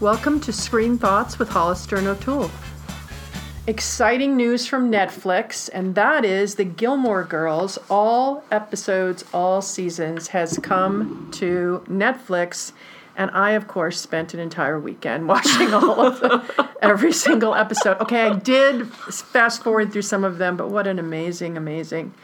Welcome 0.00 0.38
to 0.42 0.52
Screen 0.52 0.96
Thoughts 0.96 1.40
with 1.40 1.48
Hollister 1.48 1.96
and 1.96 2.06
O'Toole. 2.06 2.52
Exciting 3.66 4.36
news 4.36 4.64
from 4.64 4.92
Netflix, 4.92 5.68
and 5.72 5.96
that 5.96 6.24
is 6.24 6.54
the 6.54 6.62
Gilmore 6.62 7.24
Girls, 7.24 7.80
all 7.90 8.44
episodes, 8.52 9.24
all 9.34 9.60
seasons, 9.60 10.28
has 10.28 10.56
come 10.62 11.28
to 11.32 11.82
Netflix. 11.88 12.70
And 13.16 13.28
I, 13.32 13.50
of 13.50 13.66
course, 13.66 14.00
spent 14.00 14.34
an 14.34 14.38
entire 14.38 14.78
weekend 14.78 15.26
watching 15.28 15.74
all 15.74 16.00
of 16.00 16.20
them, 16.20 16.44
every 16.80 17.12
single 17.12 17.56
episode. 17.56 18.00
Okay, 18.00 18.22
I 18.22 18.38
did 18.38 18.86
fast 18.86 19.64
forward 19.64 19.92
through 19.92 20.02
some 20.02 20.22
of 20.22 20.38
them, 20.38 20.56
but 20.56 20.70
what 20.70 20.86
an 20.86 21.00
amazing, 21.00 21.56
amazing 21.56 22.14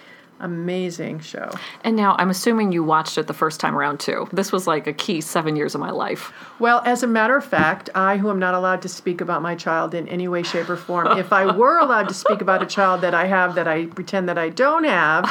amazing 0.41 1.21
show. 1.21 1.51
And 1.83 1.97
now 1.97 2.17
I'm 2.19 2.31
assuming 2.31 2.73
you 2.73 2.83
watched 2.83 3.19
it 3.19 3.27
the 3.27 3.35
first 3.35 3.61
time 3.61 3.77
around 3.77 4.01
too. 4.01 4.29
This 4.33 4.53
was 4.53 4.67
like 4.67 4.87
a 4.87 4.93
key 4.93 5.21
seven 5.21 5.57
years 5.57 5.75
of 5.75 5.81
my 5.81 5.91
life. 5.91 6.33
Well, 6.59 6.83
as 6.85 7.03
a 7.03 7.07
matter 7.07 7.37
of 7.37 7.45
fact, 7.45 7.91
I, 7.95 8.17
who 8.17 8.31
am 8.31 8.39
not 8.39 8.55
allowed 8.55 8.83
to 8.83 8.89
speak 8.89 9.21
about 9.21 9.43
my 9.43 9.55
child 9.55 9.95
in 9.95 10.09
any 10.09 10.29
way, 10.29 10.43
shape, 10.43 10.69
or 10.69 10.77
form, 10.77 11.19
if 11.19 11.33
I 11.33 11.55
were 11.57 11.79
allowed 11.79 12.09
to 12.09 12.15
speak 12.15 12.41
about 12.41 12.63
a 12.63 12.67
child 12.67 13.01
that 13.03 13.15
I 13.15 13.27
have 13.27 13.55
that 13.55 13.69
I 13.69 13.87
pretend 13.87 14.29
that 14.29 14.39
I 14.39 14.49
don't 14.49 14.85
have, 14.85 15.25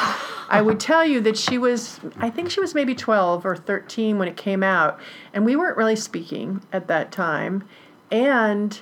I 0.48 0.62
would 0.62 0.80
tell 0.80 1.04
you 1.04 1.20
that 1.22 1.36
she 1.36 1.58
was, 1.58 2.00
I 2.18 2.30
think 2.30 2.50
she 2.50 2.60
was 2.60 2.74
maybe 2.74 2.94
12 2.94 3.46
or 3.46 3.56
13 3.56 4.18
when 4.18 4.28
it 4.28 4.36
came 4.36 4.62
out. 4.62 4.98
And 5.32 5.44
we 5.44 5.56
weren't 5.56 5.76
really 5.76 5.96
speaking 5.96 6.62
at 6.72 6.88
that 6.88 7.12
time. 7.12 7.64
And 8.10 8.80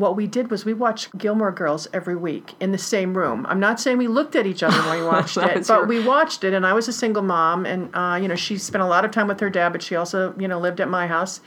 what 0.00 0.16
we 0.16 0.26
did 0.26 0.50
was 0.50 0.64
we 0.64 0.74
watched 0.74 1.16
Gilmore 1.16 1.52
Girls 1.52 1.86
every 1.92 2.16
week 2.16 2.54
in 2.58 2.72
the 2.72 2.78
same 2.78 3.16
room. 3.16 3.46
I'm 3.48 3.60
not 3.60 3.78
saying 3.78 3.98
we 3.98 4.08
looked 4.08 4.34
at 4.34 4.46
each 4.46 4.62
other 4.62 4.76
when 4.88 5.00
we 5.00 5.06
watched 5.06 5.36
it, 5.36 5.66
but 5.66 5.68
your... 5.68 5.86
we 5.86 6.04
watched 6.04 6.42
it. 6.42 6.54
And 6.54 6.66
I 6.66 6.72
was 6.72 6.88
a 6.88 6.92
single 6.92 7.22
mom, 7.22 7.66
and 7.66 7.94
uh, 7.94 8.18
you 8.20 8.26
know 8.26 8.34
she 8.34 8.58
spent 8.58 8.82
a 8.82 8.86
lot 8.86 9.04
of 9.04 9.10
time 9.10 9.28
with 9.28 9.40
her 9.40 9.50
dad, 9.50 9.70
but 9.70 9.82
she 9.82 9.94
also 9.94 10.34
you 10.38 10.48
know 10.48 10.58
lived 10.58 10.80
at 10.80 10.88
my 10.88 11.06
house. 11.06 11.40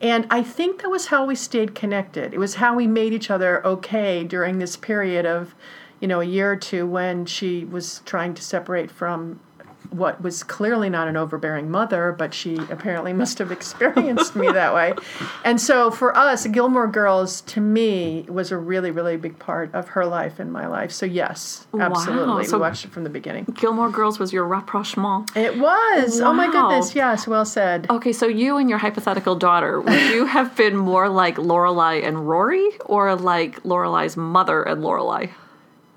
And 0.00 0.26
I 0.28 0.42
think 0.42 0.82
that 0.82 0.90
was 0.90 1.06
how 1.06 1.24
we 1.24 1.34
stayed 1.34 1.74
connected. 1.74 2.34
It 2.34 2.38
was 2.38 2.56
how 2.56 2.74
we 2.74 2.86
made 2.86 3.12
each 3.12 3.30
other 3.30 3.64
okay 3.66 4.24
during 4.24 4.58
this 4.58 4.76
period 4.76 5.24
of, 5.24 5.54
you 6.00 6.08
know, 6.08 6.20
a 6.20 6.24
year 6.24 6.52
or 6.52 6.56
two 6.56 6.86
when 6.86 7.24
she 7.24 7.64
was 7.64 8.02
trying 8.04 8.34
to 8.34 8.42
separate 8.42 8.90
from 8.90 9.40
what 9.96 10.20
was 10.22 10.42
clearly 10.42 10.90
not 10.90 11.08
an 11.08 11.16
overbearing 11.16 11.70
mother, 11.70 12.12
but 12.12 12.34
she 12.34 12.56
apparently 12.70 13.12
must 13.22 13.38
have 13.38 13.52
experienced 13.52 14.34
me 14.34 14.50
that 14.50 14.74
way. 14.74 14.94
And 15.44 15.60
so 15.60 15.90
for 15.90 16.16
us, 16.16 16.46
Gilmore 16.46 16.88
Girls 16.88 17.40
to 17.42 17.60
me 17.60 18.26
was 18.28 18.50
a 18.50 18.56
really, 18.56 18.90
really 18.90 19.16
big 19.16 19.38
part 19.38 19.72
of 19.74 19.88
her 19.88 20.04
life 20.04 20.38
and 20.38 20.52
my 20.52 20.66
life. 20.66 20.90
So 20.90 21.06
yes, 21.06 21.66
absolutely. 21.78 22.26
Wow. 22.26 22.42
So 22.42 22.56
we 22.56 22.62
watched 22.62 22.84
it 22.84 22.90
from 22.92 23.04
the 23.04 23.10
beginning. 23.10 23.44
Gilmore 23.54 23.90
Girls 23.90 24.18
was 24.18 24.32
your 24.32 24.44
rapprochement. 24.44 25.36
It 25.36 25.58
was. 25.58 26.20
Wow. 26.20 26.30
Oh 26.30 26.32
my 26.32 26.50
goodness, 26.50 26.94
yes, 26.94 27.26
well 27.26 27.44
said. 27.44 27.86
Okay, 27.90 28.12
so 28.12 28.26
you 28.26 28.56
and 28.56 28.68
your 28.68 28.78
hypothetical 28.78 29.36
daughter, 29.36 29.80
would 29.80 30.10
you 30.10 30.26
have 30.26 30.56
been 30.56 30.76
more 30.76 31.08
like 31.08 31.36
Lorelai 31.36 32.04
and 32.04 32.28
Rory 32.28 32.68
or 32.86 33.14
like 33.14 33.62
Lorelai's 33.62 34.16
mother 34.16 34.62
and 34.62 34.82
Lorelai? 34.82 35.30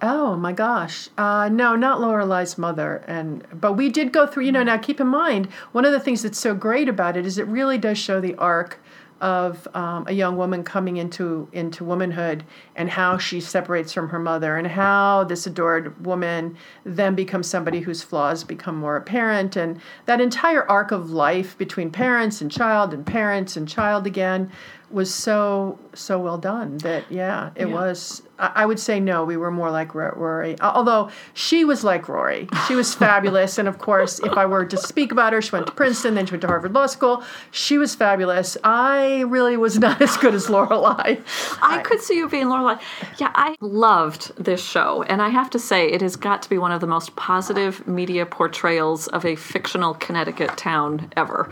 Oh 0.02 0.36
my 0.36 0.53
gosh. 0.53 1.09
Uh, 1.17 1.50
no, 1.52 1.76
not 1.76 2.00
Lorelai's 2.00 2.58
mother. 2.58 3.03
And 3.08 3.44
but 3.59 3.73
we 3.73 3.90
did 3.90 4.14
go 4.14 4.28
through. 4.28 4.44
You 4.44 4.52
know, 4.52 4.64
now 4.64 4.78
keep 4.78 5.00
in 5.00 5.08
mind 5.08 5.48
one 5.72 5.86
of 5.86 5.92
the 5.92 6.00
things 6.00 6.22
that's 6.22 6.39
so 6.39 6.54
great 6.54 6.88
about 6.88 7.17
it 7.17 7.26
is 7.26 7.38
it 7.38 7.48
really 7.48 7.78
does 7.78 7.98
show 7.98 8.22
the 8.22 8.36
arc 8.36 8.80
of 9.20 9.67
um, 9.73 10.06
a 10.08 10.12
young 10.12 10.38
woman 10.38 10.64
coming 10.64 10.98
into 10.98 11.48
into 11.52 11.84
womanhood 11.84 12.44
and 12.76 12.89
how 12.89 13.17
she 13.17 13.42
separates 13.42 13.92
from 13.92 14.09
her 14.09 14.20
mother 14.20 14.58
and 14.58 14.67
how 14.67 15.23
this 15.23 15.48
adored 15.48 16.06
woman 16.06 16.56
then 16.84 17.16
becomes 17.16 17.48
somebody 17.48 17.80
whose 17.80 18.04
flaws 18.04 18.44
become 18.44 18.78
more 18.78 18.95
apparent 18.95 19.56
and 19.56 19.82
that 20.06 20.22
entire 20.22 20.70
arc 20.70 20.92
of 20.92 21.09
life 21.09 21.58
between 21.58 21.89
parents 21.89 22.42
and 22.42 22.52
child 22.52 22.94
and 22.94 23.06
parents 23.06 23.58
and 23.58 23.67
child 23.67 24.06
again 24.06 24.52
was 24.89 25.13
so 25.13 25.77
so 25.93 26.17
well 26.17 26.38
done 26.38 26.77
that 26.77 27.03
yeah 27.11 27.49
it 27.55 27.67
yeah. 27.67 27.73
was 27.73 28.21
I 28.39 28.66
would 28.66 28.80
say 28.80 28.99
no 28.99 29.25
we 29.25 29.35
were 29.35 29.52
more 29.52 29.69
like 29.69 29.93
Rory 29.93 30.55
although 30.61 31.09
she 31.33 31.65
was 31.65 31.83
like 31.83 32.08
Rory. 32.08 32.48
She 32.67 32.75
was 32.75 32.93
fabulous 33.05 33.58
and 33.58 33.67
of 33.67 33.80
course 33.80 34.20
if 34.20 34.33
I 34.33 34.45
were 34.45 34.65
to 34.65 34.77
speak 34.77 35.11
about 35.11 35.33
her 35.33 35.42
she 35.42 35.52
went 35.52 35.65
to 35.67 35.73
Princeton 35.73 36.15
then 36.15 36.26
she 36.26 36.33
went 36.33 36.42
to 36.42 36.47
Harvard 36.47 36.73
Law 36.73 36.86
School. 36.86 37.23
She 37.52 37.77
was 37.77 37.95
fabulous. 37.95 38.55
I 38.64 39.21
really 39.21 39.58
was 39.58 39.77
not 39.86 40.02
as 40.02 40.15
good 40.17 40.33
as 40.33 40.47
Lorelai 40.47 41.21
I, 41.61 41.80
I 41.80 41.81
could 41.81 41.99
see 41.99 42.15
you 42.15 42.30
being 42.30 42.45
Lorelai 42.45 42.80
yeah 43.17 43.31
I 43.36 43.55
loved 43.59 44.36
this 44.42 44.64
show 44.64 45.03
and 45.03 45.21
I 45.21 45.30
have 45.30 45.49
to 45.49 45.59
say 45.59 45.92
it 45.92 46.02
has 46.02 46.15
got 46.15 46.42
to 46.43 46.49
be 46.49 46.58
one 46.58 46.71
of 46.71 46.80
the 46.80 46.87
most 46.87 47.15
positive 47.15 47.86
media 47.87 48.26
portrayals 48.26 49.08
of 49.08 49.26
a 49.26 49.36
fictional 49.36 49.95
Connecticut 49.95 50.55
town 50.58 51.11
ever 51.17 51.49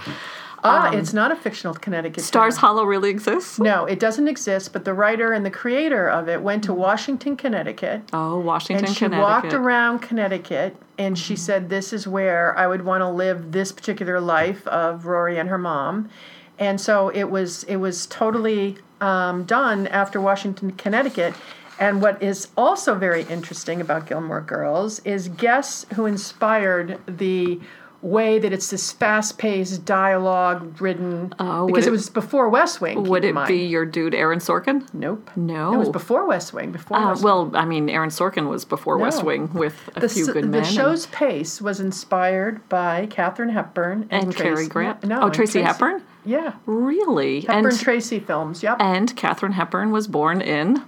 Ah, 0.66 0.88
um, 0.88 0.96
it's 0.96 1.14
not 1.14 1.32
a 1.32 1.36
fictional 1.36 1.76
Connecticut. 1.76 2.24
Stars 2.24 2.56
town. 2.56 2.62
Hollow 2.62 2.86
really 2.86 3.10
exists? 3.10 3.60
No, 3.60 3.86
it 3.86 4.00
doesn't 4.00 4.28
exist. 4.28 4.74
But 4.74 4.84
the 4.84 4.94
writer 4.94 5.32
and 5.32 5.46
the 5.46 5.52
creator 5.52 6.10
of 6.10 6.28
it 6.28 6.42
went 6.42 6.64
to 6.64 6.74
Washington, 6.74 7.38
Connecticut. 7.38 8.02
Oh, 8.12 8.40
Washington, 8.40 8.86
and 8.86 8.96
she 8.96 9.06
Connecticut. 9.06 9.24
walked 9.24 9.54
around 9.54 10.00
Connecticut, 10.00 10.76
and 10.98 11.18
she 11.18 11.36
said, 11.36 11.70
"This 11.70 11.94
is 11.94 12.08
where 12.08 12.58
I 12.58 12.66
would 12.68 12.84
want 12.84 13.02
to 13.02 13.10
live 13.10 13.52
this 13.52 13.72
particular 13.72 14.20
life 14.20 14.66
of 14.68 15.06
Rory 15.06 15.38
and 15.38 15.50
her 15.50 15.60
mom." 15.60 16.10
And 16.58 16.82
so 16.82 17.10
it 17.10 17.26
was. 17.26 17.64
It 17.66 17.76
was 17.78 18.08
totally 18.08 18.78
um, 19.02 19.44
done 19.44 19.88
after 19.88 20.20
Washington, 20.20 20.72
Connecticut. 20.72 21.36
And 21.78 22.02
what 22.02 22.24
is 22.24 22.48
also 22.56 22.96
very 22.96 23.24
interesting 23.24 23.82
about 23.82 24.08
Gilmore 24.08 24.40
Girls 24.40 25.00
is 25.00 25.28
guess 25.28 25.86
who 25.96 26.06
inspired 26.06 27.00
the 27.06 27.60
way 28.06 28.40
that 28.40 28.54
it's 28.54 28.70
this 28.70 28.92
fast-paced, 28.92 29.84
dialogue-ridden. 29.84 31.34
Uh, 31.40 31.66
because 31.66 31.86
it, 31.86 31.90
it, 31.90 31.92
was 31.92 32.10
before 32.10 32.50
West 32.50 32.80
Wing. 32.80 33.04
Would 33.04 33.26
it 33.26 33.36
be 33.48 33.66
your 33.66 33.86
dude 33.86 34.14
Aaron 34.14 34.40
Sorkin? 34.40 34.88
Nope. 34.94 35.32
No. 35.36 35.74
It 35.74 35.78
was 35.78 35.90
before 35.90 36.28
West 36.28 36.54
Wing. 36.54 36.72
Before. 36.72 36.98
Uh, 36.98 37.10
West 37.10 37.24
well, 37.24 37.46
Wing. 37.46 37.56
I 37.56 37.66
mean, 37.66 37.90
Aaron 37.90 38.10
Sorkin 38.10 38.48
was 38.50 38.64
before 38.64 38.98
no. 38.98 39.04
West 39.04 39.24
Wing 39.24 39.52
with 39.54 39.90
a 39.96 40.02
the, 40.02 40.10
few 40.10 40.28
good 40.28 40.44
the 40.44 40.48
men. 40.48 40.62
The 40.62 40.70
show's 40.70 41.06
and... 41.06 41.14
pace 41.14 41.62
was 41.62 41.80
inspired 41.80 42.68
by 42.70 43.08
Katharine 43.08 43.50
Hepburn 43.50 44.08
and, 44.12 44.26
and 44.26 44.36
Cary 44.36 44.68
Grant. 44.68 45.04
No, 45.04 45.22
oh, 45.22 45.30
Tracy, 45.30 45.60
Tracy 45.60 45.62
Hepburn. 45.62 46.04
Yeah. 46.24 46.54
Really? 46.66 47.42
Hepburn 47.42 47.66
and, 47.66 47.80
Tracy 47.80 48.20
films. 48.20 48.62
Yep. 48.64 48.78
And 48.80 49.16
Katharine 49.16 49.54
Hepburn 49.54 49.92
was 49.92 50.08
born 50.08 50.42
in 50.42 50.84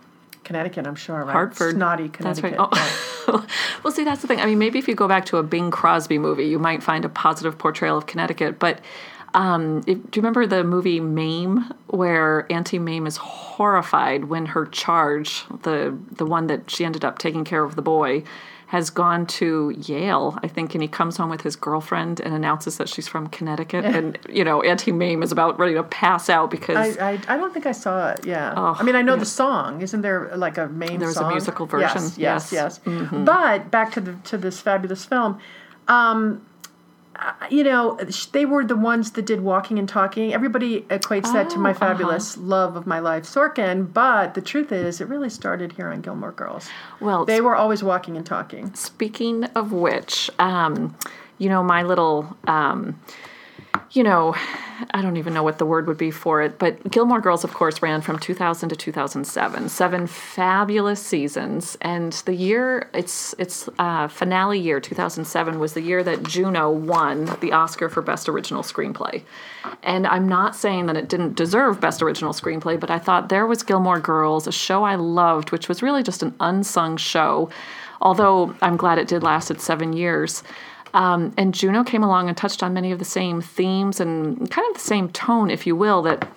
Connecticut, 0.48 0.88
I'm 0.88 0.96
sure, 0.96 1.26
right? 1.26 1.34
Hartford. 1.34 1.76
Snotty 1.76 2.08
Connecticut. 2.08 2.24
That's 2.24 2.42
right. 2.42 2.56
Oh. 3.28 3.46
well, 3.84 3.92
see, 3.92 4.06
that's 4.06 4.22
the 4.22 4.30
thing. 4.30 4.40
I 4.40 4.46
mean, 4.46 4.58
maybe 4.58 4.80
if 4.80 4.88
you 4.88 4.96
go 4.96 5.06
back 5.06 5.26
to 5.26 5.38
a 5.38 5.44
Bing 5.44 5.72
Crosby 5.72 6.18
movie, 6.18 6.46
you 6.46 6.58
might 6.58 6.82
find 6.82 7.04
a 7.04 7.10
positive 7.10 7.58
portrayal 7.58 7.98
of 7.98 8.06
Connecticut. 8.06 8.58
But 8.58 8.80
um, 9.34 9.80
if, 9.80 9.98
do 9.98 10.18
you 10.18 10.22
remember 10.22 10.48
the 10.48 10.64
movie 10.64 11.02
Mame, 11.02 11.70
where 11.88 12.50
Auntie 12.50 12.80
Mame 12.80 13.06
is 13.06 13.18
horrified 13.18 14.26
when 14.26 14.46
her 14.46 14.66
charge, 14.68 15.44
the 15.64 15.98
the 16.14 16.26
one 16.26 16.48
that 16.48 16.72
she 16.72 16.86
ended 16.86 17.04
up 17.04 17.20
taking 17.20 17.44
care 17.44 17.66
of 17.66 17.76
the 17.76 17.82
boy, 17.82 18.24
has 18.68 18.90
gone 18.90 19.26
to 19.26 19.74
Yale, 19.86 20.38
I 20.44 20.50
think, 20.50 20.76
and 20.76 20.82
he 20.82 20.90
comes 20.90 21.16
home 21.16 21.30
with 21.30 21.42
his 21.42 21.56
girlfriend 21.56 22.20
and 22.20 22.34
announces 22.34 22.78
that 22.78 22.90
she's 22.90 23.08
from 23.08 23.28
Connecticut. 23.28 23.86
and, 23.86 24.20
you 24.30 24.44
know, 24.44 24.62
Auntie 24.62 24.92
Mame 24.92 25.24
is 25.24 25.32
about 25.32 25.58
ready 25.58 25.74
to 25.74 25.84
pass 25.84 26.30
out 26.30 26.52
because. 26.52 26.98
I, 26.98 27.12
I, 27.12 27.20
I 27.30 27.38
don't 27.38 27.54
think 27.54 27.66
I 27.66 27.72
saw 27.72 28.10
it, 28.10 28.26
yeah. 28.26 28.54
Oh, 28.58 28.76
I 28.78 28.84
mean, 28.84 28.98
I 28.98 29.02
know 29.02 29.14
yeah. 29.14 29.20
the 29.20 29.26
song. 29.26 29.82
Isn't 29.82 30.02
there 30.02 30.36
like 30.36 30.58
a 30.58 30.68
Mame 30.68 31.00
There's 31.00 31.16
song? 31.16 31.32
a 31.32 31.34
musical 31.34 31.66
version. 31.66 32.02
Yes, 32.02 32.18
yes, 32.18 32.52
yes. 32.52 32.80
yes. 32.86 32.94
Mm-hmm. 32.94 33.24
But 33.24 33.72
back 33.72 33.94
to, 33.94 34.02
the, 34.02 34.14
to 34.26 34.38
this 34.38 34.60
fabulous 34.60 35.06
film. 35.06 35.40
Um, 35.88 36.46
you 37.50 37.64
know, 37.64 38.00
they 38.32 38.46
were 38.46 38.66
the 38.66 38.76
ones 38.76 39.12
that 39.12 39.26
did 39.26 39.42
Walking 39.42 39.80
and 39.80 39.88
Talking. 39.88 40.34
Everybody 40.34 40.82
equates 40.84 41.28
oh, 41.28 41.34
that 41.34 41.50
to 41.52 41.58
my 41.58 41.70
oh, 41.70 41.72
uh-huh. 41.72 41.80
fabulous 41.80 42.38
uh-huh. 42.38 42.46
love 42.46 42.76
of 42.76 42.88
my 42.88 43.00
life, 43.00 43.24
Sorkin. 43.24 43.92
But 43.92 44.34
the 44.34 44.42
truth 44.42 44.72
is, 44.72 45.02
it 45.02 45.08
really 45.08 45.30
started 45.30 45.72
here 45.72 45.90
on 45.90 46.02
Gilmore 46.02 46.32
Girls. 46.32 46.70
Well, 47.00 47.26
they 47.26 47.42
were 47.42 47.56
always 47.56 47.84
walking 47.84 48.18
and 48.18 48.26
talking. 48.26 48.74
Speaking 48.74 49.46
of 49.46 49.72
which, 49.72 50.30
um, 50.40 50.96
you 51.38 51.50
know, 51.50 51.64
my 51.64 51.84
little. 51.84 52.38
Um, 52.46 53.00
you 53.92 54.04
know, 54.04 54.36
I 54.92 55.02
don't 55.02 55.18
even 55.18 55.34
know 55.34 55.44
what 55.44 55.58
the 55.58 55.66
word 55.66 55.88
would 55.88 55.98
be 55.98 56.12
for 56.12 56.42
it, 56.42 56.60
but 56.60 56.92
Gilmore 56.92 57.22
Girls, 57.22 57.44
of 57.44 57.54
course, 57.54 57.82
ran 57.82 58.02
from 58.02 58.20
2000 58.20 58.70
to 58.70 58.76
2007, 58.76 59.70
seven 59.70 60.08
fabulous 60.08 61.02
seasons, 61.02 61.78
and 61.82 62.14
the 62.26 62.34
year 62.34 62.90
its 62.94 63.34
its 63.40 63.70
uh, 63.80 64.08
finale 64.08 64.60
year, 64.60 64.80
2007, 64.80 65.60
was 65.60 65.74
the 65.74 65.82
year 65.82 66.04
that 66.04 66.24
Juno 66.24 66.70
won 66.70 67.26
the 67.40 67.54
Oscar 67.54 67.90
for 67.90 68.02
Best 68.02 68.28
Original 68.30 68.62
Screenplay. 68.62 69.24
And 69.84 70.06
I'm 70.06 70.28
not 70.28 70.56
saying 70.56 70.88
that 70.88 70.98
it 70.98 71.08
didn't 71.08 71.36
deserve 71.36 71.80
Best 71.80 72.02
Original 72.02 72.34
Screenplay, 72.34 72.80
but 72.80 72.92
I 72.92 73.00
thought 73.00 73.30
there 73.30 73.48
was 73.48 73.64
Gilmore 73.64 74.00
Girls, 74.00 74.48
a 74.48 74.52
show 74.52 74.84
I 74.84 74.96
loved, 74.96 75.52
which 75.52 75.70
was 75.70 75.82
really 75.82 76.04
just 76.04 76.22
an 76.24 76.36
unsung 76.40 76.98
show. 76.98 77.50
Although 78.00 78.56
I'm 78.62 78.78
glad 78.78 79.00
it 79.00 79.08
did 79.08 79.24
last 79.24 79.50
at 79.50 79.60
seven 79.60 79.94
years. 79.94 80.44
Um, 80.94 81.34
and 81.38 81.54
Juno 81.54 81.84
came 81.84 82.04
along 82.04 82.28
and 82.30 82.38
touched 82.38 82.64
on 82.64 82.74
many 82.74 82.92
of 82.92 83.00
the 83.00 83.06
same 83.06 83.42
themes 83.42 84.00
and 84.00 84.50
kind 84.50 84.68
of 84.70 84.74
the 84.74 84.88
same 84.88 85.10
tone, 85.10 85.50
if 85.50 85.68
you 85.68 85.76
will, 85.76 86.02
that 86.04 86.28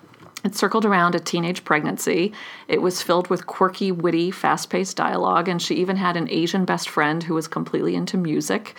it 0.43 0.55
circled 0.55 0.85
around 0.85 1.15
a 1.15 1.19
teenage 1.19 1.63
pregnancy. 1.63 2.33
It 2.67 2.81
was 2.81 3.01
filled 3.01 3.29
with 3.29 3.45
quirky, 3.47 3.91
witty, 3.91 4.31
fast 4.31 4.69
paced 4.69 4.97
dialogue, 4.97 5.47
and 5.47 5.61
she 5.61 5.75
even 5.75 5.97
had 5.97 6.17
an 6.17 6.29
Asian 6.29 6.65
best 6.65 6.89
friend 6.89 7.23
who 7.23 7.33
was 7.33 7.47
completely 7.47 7.95
into 7.95 8.17
music. 8.17 8.75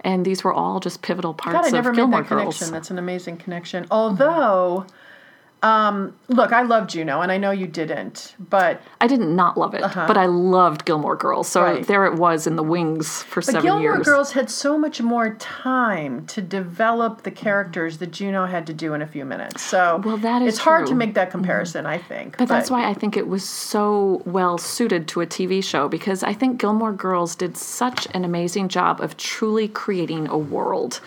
And 0.00 0.24
these 0.24 0.44
were 0.44 0.52
all 0.52 0.78
just 0.78 1.02
pivotal 1.02 1.34
parts 1.34 1.56
God, 1.56 1.66
I 1.66 1.70
never 1.70 1.90
of 1.90 1.96
Gilmore 1.96 2.20
made 2.20 2.26
that 2.26 2.28
Girls. 2.28 2.58
Connection. 2.58 2.72
That's 2.72 2.90
an 2.90 2.98
amazing 2.98 3.38
connection. 3.38 3.86
Although 3.90 4.86
Look, 5.62 6.52
I 6.52 6.62
loved 6.62 6.90
Juno, 6.90 7.20
and 7.22 7.32
I 7.32 7.38
know 7.38 7.50
you 7.50 7.66
didn't, 7.66 8.34
but 8.38 8.80
I 9.00 9.06
did 9.06 9.20
not 9.20 9.56
love 9.56 9.74
it, 9.74 9.80
but 9.82 10.16
I 10.16 10.26
loved 10.26 10.84
Gilmore 10.84 11.16
Girls. 11.16 11.48
So 11.48 11.62
Uh-huh. 11.62 11.72
Right. 11.74 11.86
there 11.86 12.06
it 12.06 12.14
was 12.14 12.46
in 12.46 12.56
the 12.56 12.62
wings 12.62 13.22
for 13.24 13.40
But 13.40 13.46
seven 13.46 13.62
Gilmore 13.62 13.82
years. 13.96 14.06
Girls 14.06 14.32
had 14.32 14.48
so 14.50 14.78
much 14.78 15.00
more 15.02 15.34
time 15.34 16.26
to 16.26 16.40
develop 16.42 17.22
the 17.22 17.30
characters 17.30 17.98
that 17.98 18.12
Juno 18.12 18.46
had 18.46 18.66
to 18.66 18.72
do 18.74 18.94
in 18.94 19.02
a 19.02 19.06
few 19.06 19.24
minutes. 19.24 19.62
So 19.62 20.00
Well, 20.04 20.18
that 20.18 20.42
is 20.42 20.54
it's 20.54 20.58
hard 20.58 20.86
to. 20.86 20.90
Mm-hmm. 20.90 20.98
make 20.98 21.14
that 21.14 21.30
comparison, 21.30 21.86
I 21.86 21.98
think. 21.98 22.36
But 22.38 22.48
that's 22.48 22.70
why 22.70 22.88
I 22.88 22.94
think 22.94 23.16
it 23.16 23.26
was 23.26 23.44
so 23.48 24.22
well 24.24 24.58
suited 24.58 25.08
to 25.08 25.20
a 25.20 25.26
TV 25.26 25.62
show 25.64 25.88
because 25.88 26.22
I 26.22 26.32
think 26.32 26.60
Gilmore 26.60 26.92
Girls 26.92 27.34
did 27.34 27.56
such 27.56 28.06
an 28.14 28.24
amazing 28.24 28.68
job 28.68 29.00
of 29.00 29.16
truly 29.16 29.68
creating 29.68 30.28
a 30.28 30.38
world. 30.38 31.00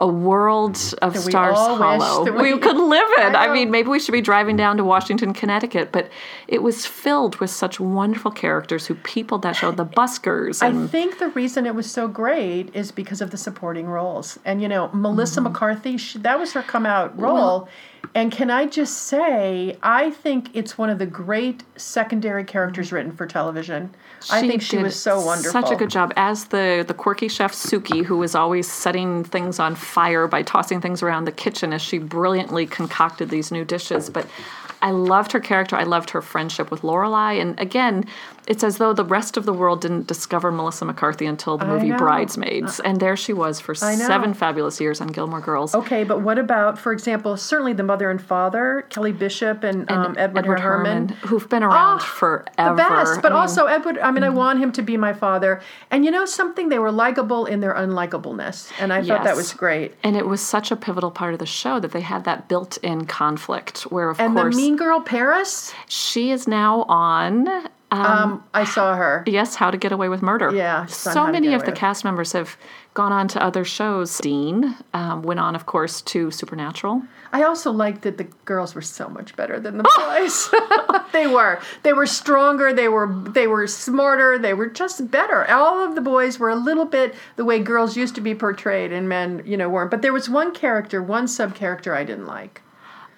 A 0.00 0.06
world 0.06 0.76
of 1.02 1.16
Stars 1.16 1.56
Hollow. 1.56 2.24
We, 2.32 2.54
we- 2.54 2.58
could 2.60 2.76
live 2.96 3.08
in. 3.18 3.36
I 3.36 3.46
I, 3.46 3.52
mean, 3.52 3.70
maybe 3.70 3.88
we 3.88 4.00
should 4.00 4.12
be 4.12 4.20
driving 4.22 4.56
down 4.56 4.76
to 4.78 4.84
Washington, 4.84 5.32
Connecticut, 5.34 5.92
but 5.92 6.08
it 6.48 6.62
was 6.62 6.86
filled 6.86 7.36
with 7.36 7.50
such 7.50 7.78
wonderful 7.78 8.30
characters 8.30 8.86
who 8.86 8.94
peopled 8.94 9.42
that 9.42 9.56
show. 9.56 9.70
The 9.70 9.84
buskers 9.86 10.62
I 10.62 10.86
think 10.88 11.18
the 11.18 11.28
reason 11.28 11.66
it 11.66 11.74
was 11.74 11.90
so 11.90 12.08
great 12.08 12.74
is 12.74 12.90
because 12.92 13.20
of 13.20 13.30
the 13.30 13.36
supporting 13.36 13.86
roles. 13.86 14.38
And 14.44 14.60
you 14.62 14.68
know, 14.68 14.88
Melissa 14.92 15.40
Mm-hmm. 15.40 15.52
McCarthy, 15.52 15.96
she, 15.98 16.18
that 16.20 16.38
was 16.38 16.52
her 16.54 16.62
come 16.62 16.86
out 16.86 17.18
role. 17.18 17.68
And 18.14 18.32
can 18.32 18.50
I 18.50 18.66
just 18.66 19.02
say, 19.04 19.76
I 19.82 20.10
think 20.10 20.50
it's 20.52 20.76
one 20.76 20.90
of 20.90 20.98
the 20.98 21.06
great 21.06 21.62
secondary 21.76 22.42
characters 22.42 22.90
written 22.90 23.12
for 23.12 23.24
television. 23.24 23.94
I 24.30 24.40
think 24.40 24.62
she 24.62 24.78
was 24.78 25.00
so 25.00 25.20
wonderful. 25.20 25.52
Such 25.52 25.70
a 25.70 25.76
good 25.76 25.90
job 25.90 26.12
as 26.16 26.46
the 26.46 26.84
the 26.86 26.92
quirky 26.92 27.28
chef 27.28 27.52
Sookie, 27.52 28.04
who 28.04 28.18
was 28.18 28.34
always 28.34 28.70
setting 28.70 29.22
things 29.22 29.60
on 29.60 29.76
fire 29.76 30.26
by 30.26 30.42
tossing 30.42 30.80
things 30.80 31.02
around 31.02 31.24
the 31.24 31.32
kitchen 31.32 31.72
as 31.72 31.80
she 31.80 31.98
brilliantly 31.98 32.66
concocted 32.66 33.30
these 33.30 33.52
new 33.52 33.64
dishes. 33.64 34.10
But 34.10 34.26
I 34.82 34.90
loved 34.92 35.32
her 35.32 35.40
character. 35.40 35.76
I 35.76 35.84
loved 35.84 36.10
her 36.10 36.22
friendship 36.22 36.70
with 36.70 36.82
Lorelai. 36.82 37.40
And 37.40 37.58
again, 37.60 38.04
it's 38.46 38.64
as 38.64 38.78
though 38.78 38.92
the 38.92 39.04
rest 39.04 39.36
of 39.36 39.44
the 39.44 39.52
world 39.52 39.80
didn't 39.82 40.06
discover 40.06 40.50
Melissa 40.50 40.84
McCarthy 40.84 41.26
until 41.26 41.56
the 41.58 41.66
movie. 41.66 41.92
Bridesmaids. 41.92 42.80
And 42.80 42.98
there 43.00 43.16
she 43.16 43.32
was 43.32 43.60
for 43.60 43.74
seven 43.74 44.32
fabulous 44.34 44.80
years 44.80 45.00
on 45.00 45.08
Gilmore 45.08 45.40
Girls. 45.40 45.74
Okay, 45.74 46.04
but 46.04 46.22
what 46.22 46.38
about, 46.38 46.78
for 46.78 46.92
example, 46.92 47.36
certainly 47.36 47.72
the 47.72 47.82
mother 47.82 48.10
and 48.10 48.20
father, 48.20 48.86
Kelly 48.88 49.12
Bishop 49.12 49.62
and, 49.64 49.90
um, 49.90 50.14
Edward, 50.18 50.60
Herrmann. 50.60 51.08
who've 51.26 51.48
been 51.48 51.62
around 51.62 51.98
Ah, 52.00 52.04
forever. 52.04 52.70
The 52.70 52.74
best, 52.74 53.22
but 53.22 53.32
I 53.32 53.34
mean, 53.34 53.40
also 53.40 53.66
Edward. 53.66 53.98
I 53.98 54.10
mean, 54.10 54.24
I 54.24 54.28
want 54.30 54.58
him 54.60 54.72
to 54.72 54.82
be 54.82 54.96
my 54.96 55.12
father. 55.12 55.60
And 55.90 56.04
you 56.04 56.10
know 56.10 56.24
something? 56.24 56.68
They 56.70 56.78
were 56.78 56.92
likable 56.92 57.46
in 57.46 57.60
their 57.60 57.74
unlikableness, 57.74 58.70
and 58.80 58.92
I 58.92 59.02
thought 59.04 59.24
that 59.24 59.36
was 59.36 59.52
great. 59.52 59.94
And 60.02 60.16
it 60.16 60.26
was 60.26 60.40
such 60.40 60.70
a 60.70 60.76
pivotal 60.76 61.10
part 61.10 61.32
of 61.32 61.38
the 61.38 61.46
show 61.46 61.78
that 61.80 61.92
they 61.92 62.00
had 62.00 62.24
that 62.24 62.48
built-in 62.48 63.06
conflict 63.06 63.82
where, 63.82 64.10
of 64.10 64.20
And 64.20 64.34
course, 64.34 64.54
mean 64.70 64.76
girl 64.78 65.00
Paris. 65.00 65.72
she 65.88 66.30
is 66.30 66.46
now 66.46 66.82
on. 66.84 67.48
Um, 67.92 68.00
Um, 68.06 68.44
I 68.54 68.64
saw 68.64 68.94
her. 68.94 69.24
yes, 69.26 69.56
How 69.56 69.70
to 69.72 69.76
Get 69.76 69.90
Away 69.90 70.08
with 70.08 70.22
Murder. 70.22 70.54
Yeah, 70.54 70.86
so 70.86 71.26
many 71.26 71.54
of 71.54 71.64
the 71.64 71.72
cast 71.72 72.04
members 72.04 72.32
have 72.32 72.56
gone 72.94 73.12
on 73.12 73.26
to 73.28 73.42
other 73.42 73.64
shows. 73.64 74.16
Dean 74.18 74.76
um, 74.94 75.22
went 75.22 75.40
on, 75.40 75.56
of 75.56 75.66
course, 75.66 76.00
to 76.02 76.30
Supernatural. 76.30 77.02
I 77.32 77.42
also 77.42 77.72
liked 77.72 78.02
that 78.02 78.16
the 78.18 78.24
girls 78.44 78.74
were 78.76 78.82
so 78.82 79.08
much 79.08 79.34
better 79.34 79.58
than 79.58 79.76
the 79.78 79.82
boys. 79.98 80.50
they 81.12 81.26
were. 81.26 81.60
They 81.82 81.92
were 81.92 82.06
stronger. 82.06 82.72
They 82.72 82.86
were. 82.88 83.08
They 83.12 83.48
were 83.48 83.66
smarter. 83.66 84.38
They 84.38 84.54
were 84.54 84.68
just 84.68 85.10
better. 85.10 85.48
All 85.50 85.84
of 85.84 85.96
the 85.96 86.00
boys 86.00 86.38
were 86.38 86.50
a 86.50 86.56
little 86.56 86.84
bit 86.86 87.14
the 87.34 87.44
way 87.44 87.58
girls 87.58 87.96
used 87.96 88.14
to 88.16 88.20
be 88.20 88.36
portrayed, 88.36 88.92
and 88.92 89.08
men, 89.08 89.42
you 89.44 89.56
know, 89.56 89.68
weren't. 89.68 89.90
But 89.90 90.02
there 90.02 90.12
was 90.12 90.28
one 90.28 90.52
character, 90.54 91.02
one 91.02 91.26
sub 91.26 91.56
character 91.56 91.92
I 91.94 92.04
didn't 92.04 92.26
like. 92.26 92.62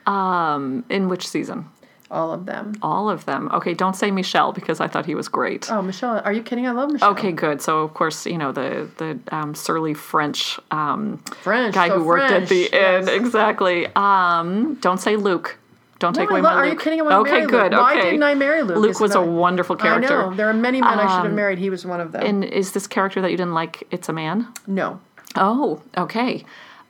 Um, 0.06 0.84
in 0.88 1.08
which 1.08 1.26
season? 1.26 1.66
All 2.10 2.31
of 2.31 2.44
them. 2.44 2.75
All 2.82 3.08
of 3.08 3.25
them. 3.25 3.49
Okay, 3.54 3.72
don't 3.72 3.96
say 3.96 4.10
Michelle 4.10 4.52
because 4.52 4.81
I 4.81 4.87
thought 4.87 5.06
he 5.06 5.14
was 5.14 5.28
great. 5.28 5.72
Oh, 5.72 5.81
Michelle, 5.81 6.20
are 6.22 6.32
you 6.32 6.43
kidding? 6.43 6.66
I 6.66 6.72
love 6.72 6.90
Michelle. 6.93 7.12
Okay, 7.12 7.32
good. 7.32 7.62
So 7.62 7.81
of 7.81 7.94
course, 7.94 8.26
you 8.26 8.37
know 8.37 8.52
the 8.52 8.87
the 8.99 9.19
um, 9.34 9.54
surly 9.54 9.94
French 9.94 10.60
um, 10.70 11.19
French. 11.40 11.75
guy 11.75 11.88
so 11.88 11.99
who 11.99 12.04
worked 12.04 12.28
French, 12.28 12.43
at 12.43 12.49
the 12.50 12.69
yes. 12.70 13.08
end. 13.08 13.08
Exactly. 13.08 13.87
Um, 13.96 14.75
don't 14.82 15.00
say 15.00 15.16
Luke. 15.16 15.58
Don't 16.00 16.14
take 16.14 16.28
I 16.31 16.32
away 16.32 16.40
my 16.43 16.52
are 16.52 16.66
you 16.66 16.76
kidding? 16.76 17.00
I 17.00 17.04
wanna 17.04 17.16
okay, 17.20 17.31
marry 17.31 17.46
good. 17.46 17.72
Luke. 17.72 17.81
Why 17.81 17.93
okay. 17.96 18.10
didn't 18.10 18.25
I 18.25 18.34
marry 18.34 18.62
Luke? 18.62 18.76
Luke 18.76 19.00
was 19.00 19.14
a 19.14 19.22
wonderful 19.22 19.76
character. 19.76 20.12
Um, 20.14 20.26
I 20.26 20.31
know. 20.31 20.37
There 20.37 20.50
are 20.50 20.52
many 20.52 20.82
men 20.82 20.99
I 20.99 21.16
should 21.16 21.25
have 21.25 21.32
married. 21.32 21.58
He 21.58 21.70
was 21.70 21.87
one 21.87 22.00
of 22.00 22.12
them. 22.12 22.26
And 22.26 22.44
is 22.44 22.72
this 22.72 22.87
character 22.87 23.22
that 23.22 23.31
you 23.31 23.38
didn't 23.38 23.54
like? 23.54 23.84
It's 23.90 24.10
a 24.10 24.12
man. 24.12 24.49
no. 24.66 25.00
Oh, 25.34 25.81
okay. 25.96 26.44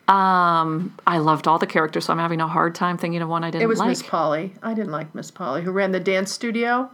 Um, 0.09 0.95
I 1.07 1.19
loved 1.19 1.47
all 1.47 1.59
the 1.59 1.67
characters, 1.67 2.07
so 2.07 2.13
I'm 2.13 2.19
having 2.19 2.41
a 2.41 2.49
hard 2.49 2.75
time 2.75 2.99
thinking 2.99 3.23
of 3.23 3.29
one 3.29 3.45
I 3.45 3.51
didn't 3.51 3.63
It 3.63 3.67
was 3.69 3.79
like. 3.79 3.89
Miss 3.89 4.03
Polly. 4.03 4.53
I 4.63 4.75
didn't 4.75 4.93
like 4.93 5.15
Miss 5.15 5.31
Polly, 5.31 5.63
who 5.63 5.71
ran 5.71 5.93
the 5.93 6.01
dance 6.01 6.33
studio. 6.33 6.91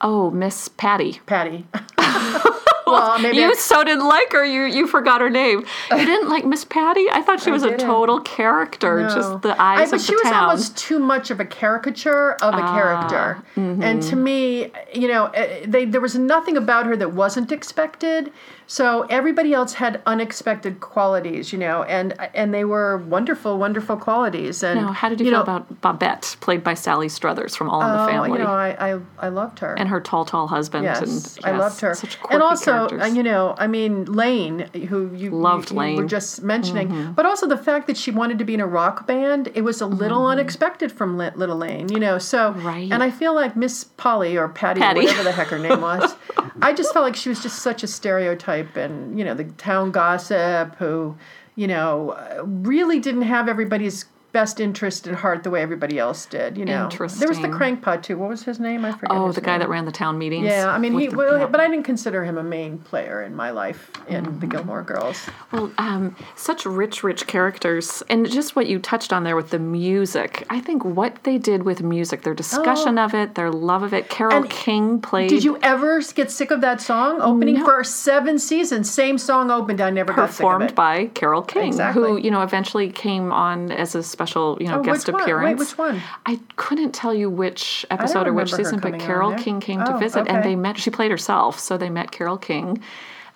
oh, 0.00 0.30
Miss 0.30 0.68
Patty. 0.68 1.20
Patty. 1.26 1.66
well, 2.86 3.18
maybe 3.18 3.38
You 3.38 3.50
I- 3.50 3.54
so 3.54 3.82
didn't 3.84 4.06
like 4.06 4.32
her. 4.32 4.44
You 4.44 4.64
you 4.64 4.86
forgot 4.86 5.20
her 5.20 5.30
name. 5.30 5.64
You 5.90 6.04
didn't 6.04 6.28
like 6.28 6.44
Miss 6.44 6.64
Patty. 6.64 7.06
I 7.10 7.22
thought 7.22 7.40
she 7.40 7.50
was 7.50 7.62
a 7.62 7.76
total 7.76 8.20
character. 8.20 9.02
No. 9.02 9.08
Just 9.08 9.42
the 9.42 9.60
eyes 9.60 9.88
I, 9.88 9.90
but 9.90 9.94
of 9.94 10.00
she 10.02 10.12
the 10.12 10.16
was 10.16 10.22
town. 10.24 10.34
Ah, 10.34 10.48
almost 10.48 10.76
too 10.76 10.98
much 10.98 11.30
of 11.30 11.40
a 11.40 11.44
caricature 11.44 12.32
of 12.34 12.54
a 12.54 12.58
character, 12.58 13.42
mm-hmm. 13.56 13.82
and 13.82 14.02
to 14.04 14.16
me, 14.16 14.70
you 14.92 15.08
know, 15.08 15.26
eh, 15.26 15.64
they, 15.66 15.84
there 15.84 16.00
was 16.00 16.14
nothing 16.14 16.56
about 16.56 16.86
her 16.86 16.96
that 16.96 17.12
wasn't 17.14 17.52
expected. 17.52 18.32
So 18.66 19.02
everybody 19.10 19.52
else 19.52 19.74
had 19.74 20.00
unexpected 20.06 20.80
qualities, 20.80 21.52
you 21.52 21.58
know, 21.58 21.82
and 21.84 22.14
and 22.34 22.52
they 22.54 22.64
were 22.64 22.96
wonderful, 22.98 23.58
wonderful 23.58 23.96
qualities. 23.96 24.62
And 24.62 24.80
Now, 24.80 24.92
how 24.92 25.08
did 25.08 25.20
you, 25.20 25.26
you 25.26 25.32
feel 25.32 25.38
know, 25.40 25.42
about 25.42 25.80
Babette, 25.82 26.36
played 26.40 26.64
by 26.64 26.74
Sally 26.74 27.08
Struthers 27.08 27.54
from 27.54 27.68
All 27.68 27.82
in 27.82 27.88
the 27.88 28.02
oh, 28.04 28.06
Family, 28.06 28.38
You 28.38 28.44
know, 28.44 28.50
I, 28.50 28.94
I 28.94 29.00
I 29.18 29.28
loved 29.28 29.58
her. 29.60 29.74
and 29.78 29.88
her 29.88 30.00
tall, 30.00 30.24
tall 30.24 30.46
husband? 30.48 30.84
Yes, 30.84 31.36
and 31.36 31.46
I 31.46 31.58
loved 31.58 31.80
her. 31.82 31.94
Such 31.94 32.18
quirky 32.20 32.34
and 32.34 32.42
also, 32.42 32.72
characters. 32.88 33.02
uh, 33.02 33.06
you 33.06 33.22
know, 33.22 33.54
I 33.58 33.66
mean, 33.66 34.06
Lane, 34.06 34.60
who 34.88 35.14
you 35.14 35.30
Loved 35.30 35.70
you, 35.70 35.74
you 35.74 35.78
were 35.80 35.82
Lane. 35.86 35.98
Mm-hmm. 35.98 36.06
just 36.08 36.42
mentioning, 36.42 37.12
but 37.12 37.26
also 37.26 37.46
the 37.46 37.58
fact 37.58 37.86
that 37.88 37.96
she 37.96 38.10
wanted 38.10 38.38
to 38.38 38.44
be 38.44 38.54
in 38.54 38.60
a 38.60 38.66
rock 38.66 39.06
band, 39.06 39.50
it 39.54 39.62
was 39.62 39.80
a 39.80 39.86
little 39.86 40.26
unexpected 40.26 40.90
from 40.90 41.18
Li- 41.18 41.30
Little 41.34 41.56
Lane, 41.58 41.90
you 41.90 41.98
know. 42.00 42.18
So, 42.18 42.52
Mm-hmm. 42.54 42.66
Right. 42.66 42.92
and 42.92 43.02
I 43.02 43.10
feel 43.10 43.34
like 43.34 43.56
Miss 43.56 43.84
Polly 43.84 44.36
or 44.36 44.48
Patty, 44.48 44.80
Patty. 44.80 45.00
whatever 45.00 45.22
the 45.24 45.32
heck 45.32 45.48
her 45.48 45.58
name 45.58 45.80
was, 45.90 46.14
I 46.62 46.72
just 46.72 46.92
felt 46.92 47.04
like 47.04 47.16
she 47.16 47.28
was 47.28 47.42
just 47.42 47.58
such 47.60 47.82
a 47.82 47.86
stereotype, 47.86 48.53
and 48.76 49.18
you 49.18 49.24
know, 49.24 49.34
the 49.34 49.44
town 49.44 49.90
gossip 49.90 50.76
who, 50.76 51.16
you 51.56 51.66
know, 51.66 52.16
really 52.44 53.00
didn't 53.00 53.22
have 53.22 53.48
everybody's 53.48 54.04
best 54.34 54.58
interest 54.60 55.06
at 55.06 55.14
heart 55.14 55.44
the 55.44 55.48
way 55.50 55.62
everybody 55.62 55.96
else 55.98 56.26
did. 56.26 56.58
You 56.58 56.64
know, 56.66 56.88
there 56.90 56.98
was 57.28 57.40
the 57.40 57.48
crankpot 57.48 58.02
too. 58.02 58.18
What 58.18 58.28
was 58.28 58.42
his 58.42 58.58
name? 58.60 58.84
I 58.84 58.90
forget. 58.92 59.12
oh, 59.12 59.30
the 59.32 59.40
guy 59.40 59.52
name. 59.52 59.60
that 59.60 59.68
ran 59.70 59.84
the 59.86 59.92
town 59.92 60.18
meetings. 60.18 60.44
Yeah, 60.46 60.68
I 60.68 60.76
mean, 60.78 60.98
he. 60.98 61.06
the- 61.06 61.16
well, 61.16 61.38
yeah. 61.38 61.46
but 61.46 61.60
I 61.60 61.68
didn't 61.68 61.84
consider 61.84 62.24
him 62.24 62.36
a 62.36 62.42
main 62.42 62.78
player 62.78 63.22
in 63.22 63.34
my 63.34 63.50
life 63.50 63.90
in 64.08 64.40
the 64.40 64.46
Gilmore 64.46 64.82
Girls. 64.82 65.24
Well, 65.52 65.72
um, 65.78 66.16
such 66.34 66.66
rich, 66.66 67.04
rich 67.04 67.26
characters, 67.28 68.02
and 68.10 68.28
just 68.28 68.56
what 68.56 68.66
you 68.66 68.80
touched 68.80 69.12
on 69.12 69.22
there 69.22 69.36
with 69.36 69.50
the 69.50 69.58
music. 69.60 70.44
I 70.50 70.58
think 70.60 70.84
what 70.84 71.22
they 71.22 71.38
did 71.38 71.62
with 71.62 71.82
music, 71.82 72.22
their 72.22 72.34
discussion 72.34 72.98
of 72.98 73.14
it, 73.14 73.36
their 73.36 73.50
love 73.52 73.82
of 73.84 73.94
it. 73.94 74.10
Carole 74.10 74.34
Oh. 74.34 74.36
And 74.38 74.50
King 74.50 75.00
played. 75.00 75.30
Did 75.30 75.44
you 75.44 75.58
ever 75.62 76.00
get 76.14 76.28
sick 76.28 76.50
of 76.50 76.60
that 76.62 76.80
song 76.80 77.20
opening 77.20 77.58
No. 77.60 77.64
for 77.64 77.84
seven 77.84 78.36
seasons? 78.40 78.90
Same 78.90 79.16
song 79.16 79.48
opened. 79.52 79.80
I 79.80 79.90
never 79.90 80.12
got 80.12 80.30
sick 80.32 80.40
of 80.44 80.50
performed 80.50 80.74
by 80.74 81.06
Carole 81.14 81.42
King, 81.42 81.68
Exactly. 81.68 82.02
who 82.02 82.16
you 82.16 82.32
know 82.32 82.42
eventually 82.42 82.90
came 82.90 83.30
on 83.30 83.70
as 83.70 83.94
a 83.94 84.02
special 84.02 84.23
you 84.60 84.66
know 84.68 84.80
Oh, 84.80 84.82
guest 84.82 85.06
which 85.06 85.12
one? 85.12 85.20
Wait, 85.20 85.22
appearance. 85.24 85.60
which 85.60 85.78
one? 85.78 86.00
I 86.26 86.40
couldn't 86.56 86.92
tell 86.92 87.14
you 87.14 87.28
which 87.30 87.86
episode 87.90 88.26
or 88.26 88.32
which 88.32 88.52
season, 88.52 88.80
but 88.80 88.98
Carole. 88.98 89.34
King 89.34 89.60
came 89.60 89.80
to 89.84 89.94
Oh, 89.94 89.98
visit, 89.98 90.26
and 90.28 90.44
they 90.44 90.56
met. 90.56 90.78
She 90.78 90.90
played 90.90 91.10
herself, 91.10 91.58
so 91.58 91.76
they 91.76 91.90
met 91.90 92.10
Carole 92.10 92.38
King. 92.38 92.82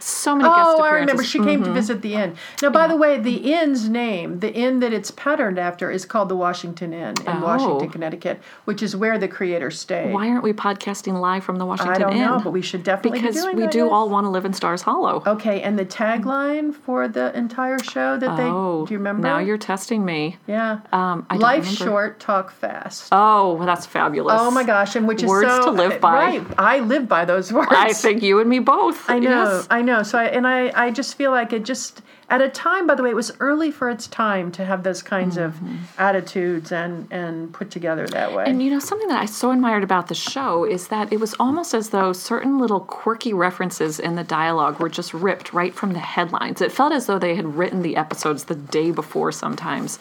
So 0.00 0.36
many 0.36 0.48
Oh. 0.48 0.80
I 0.82 0.90
remember. 0.92 1.24
She 1.24 1.40
came 1.40 1.64
to 1.64 1.72
visit 1.72 2.02
the 2.02 2.14
inn. 2.14 2.34
Now, 2.62 2.70
by 2.70 2.86
the 2.86 2.96
way, 2.96 3.18
the 3.18 3.52
inn's 3.52 3.88
name, 3.88 4.38
the 4.40 4.52
inn 4.54 4.78
that 4.80 4.92
it's 4.92 5.10
patterned 5.10 5.58
after, 5.58 5.90
is 5.90 6.04
called 6.04 6.28
the 6.28 6.36
Washington 6.36 6.92
Inn 6.92 7.14
in 7.20 7.28
Oh. 7.28 7.40
Washington, 7.42 7.90
Connecticut, 7.90 8.40
which 8.64 8.82
is 8.82 8.94
where 8.94 9.18
the 9.18 9.26
creator 9.28 9.70
stayed. 9.72 10.12
Why 10.12 10.28
aren't 10.28 10.44
we 10.44 10.52
podcasting 10.52 11.20
live 11.20 11.42
from 11.42 11.56
the 11.56 11.66
Washington 11.66 11.96
Inn? 11.96 12.02
I 12.02 12.10
don't 12.10 12.16
Inn? 12.16 12.22
know, 12.38 12.40
but 12.44 12.50
we 12.52 12.62
should 12.62 12.84
definitely 12.84 13.20
because 13.20 13.34
be 13.36 13.42
doing 13.42 13.56
we 13.56 13.62
that, 13.62 13.72
do 13.72 13.78
yes. 13.80 13.88
all 13.90 14.08
want 14.08 14.24
to 14.24 14.28
live 14.30 14.44
in 14.44 14.52
Stars 14.52 14.82
Hollow. 14.82 15.22
Okay, 15.26 15.62
and 15.62 15.76
the 15.78 15.84
tagline 15.84 16.72
for 16.74 17.08
the 17.08 17.36
entire 17.36 17.78
show 17.80 18.16
that 18.18 18.36
they 18.36 18.44
Oh, 18.44 18.86
do 18.86 18.94
you 18.94 18.98
remember? 18.98 19.22
Now 19.22 19.38
you're 19.38 19.58
testing 19.58 20.04
me. 20.04 20.36
yeah. 20.46 20.78
Um, 20.92 21.26
Life 21.34 21.64
remember. 21.64 21.84
short, 21.84 22.20
talk 22.20 22.52
fast. 22.52 23.08
Oh, 23.12 23.54
well, 23.54 23.66
that's 23.66 23.84
fabulous. 23.86 24.36
Oh 24.40 24.50
my 24.52 24.62
gosh, 24.64 24.94
and 24.96 25.06
which 25.08 25.22
is 25.24 25.28
Words 25.28 25.48
so 25.50 25.64
to 25.64 25.70
live 25.72 26.00
by. 26.00 26.14
Right, 26.38 26.46
I 26.56 26.78
live 26.80 27.08
by 27.08 27.24
those 27.24 27.52
words. 27.52 27.68
I 27.72 27.92
think 27.92 28.22
you 28.22 28.38
and 28.40 28.48
me 28.48 28.58
both. 28.60 29.08
I 29.10 29.18
know, 29.18 29.28
Yes. 29.56 29.66
I 29.70 29.82
know. 29.82 29.87
So 30.02 30.18
I 30.18 30.24
and 30.24 30.46
I, 30.46 30.70
I 30.74 30.90
just 30.90 31.14
feel 31.14 31.30
like 31.30 31.52
it 31.52 31.64
just 31.64 32.02
at 32.30 32.42
a 32.42 32.48
time. 32.48 32.86
By 32.86 32.94
the 32.94 33.02
way, 33.02 33.10
it 33.10 33.16
was 33.16 33.32
early 33.40 33.70
for 33.70 33.88
its 33.88 34.06
time 34.06 34.52
to 34.52 34.64
have 34.64 34.82
those 34.82 35.02
kinds 35.02 35.36
of 35.36 35.58
attitudes 35.98 36.72
and 36.72 37.06
and 37.10 37.52
put 37.52 37.70
together 37.70 38.06
that 38.08 38.30
way. 38.32 38.44
Mm-hmm. 38.44 38.50
And 38.50 38.62
you 38.62 38.70
know, 38.70 38.78
something 38.78 39.08
that 39.08 39.20
I 39.20 39.26
so 39.26 39.50
admired 39.50 39.82
about 39.82 40.08
the 40.08 40.14
show 40.14 40.64
is 40.64 40.88
that 40.88 41.12
it 41.12 41.20
was 41.20 41.34
almost 41.40 41.74
as 41.74 41.90
though 41.90 42.12
certain 42.12 42.58
little 42.58 42.80
quirky 42.80 43.32
references 43.32 43.98
in 43.98 44.14
the 44.14 44.24
dialogue 44.24 44.78
were 44.78 44.88
just 44.88 45.14
ripped 45.14 45.52
right 45.52 45.74
from 45.74 45.92
the 45.92 46.00
headlines. 46.00 46.60
It 46.60 46.72
felt 46.72 46.92
as 46.92 47.06
though 47.06 47.18
they 47.18 47.34
had 47.34 47.56
written 47.56 47.82
the 47.82 47.96
episodes 47.96 48.44
the 48.44 48.54
day 48.54 48.90
before 48.90 49.32
sometimes. 49.32 49.98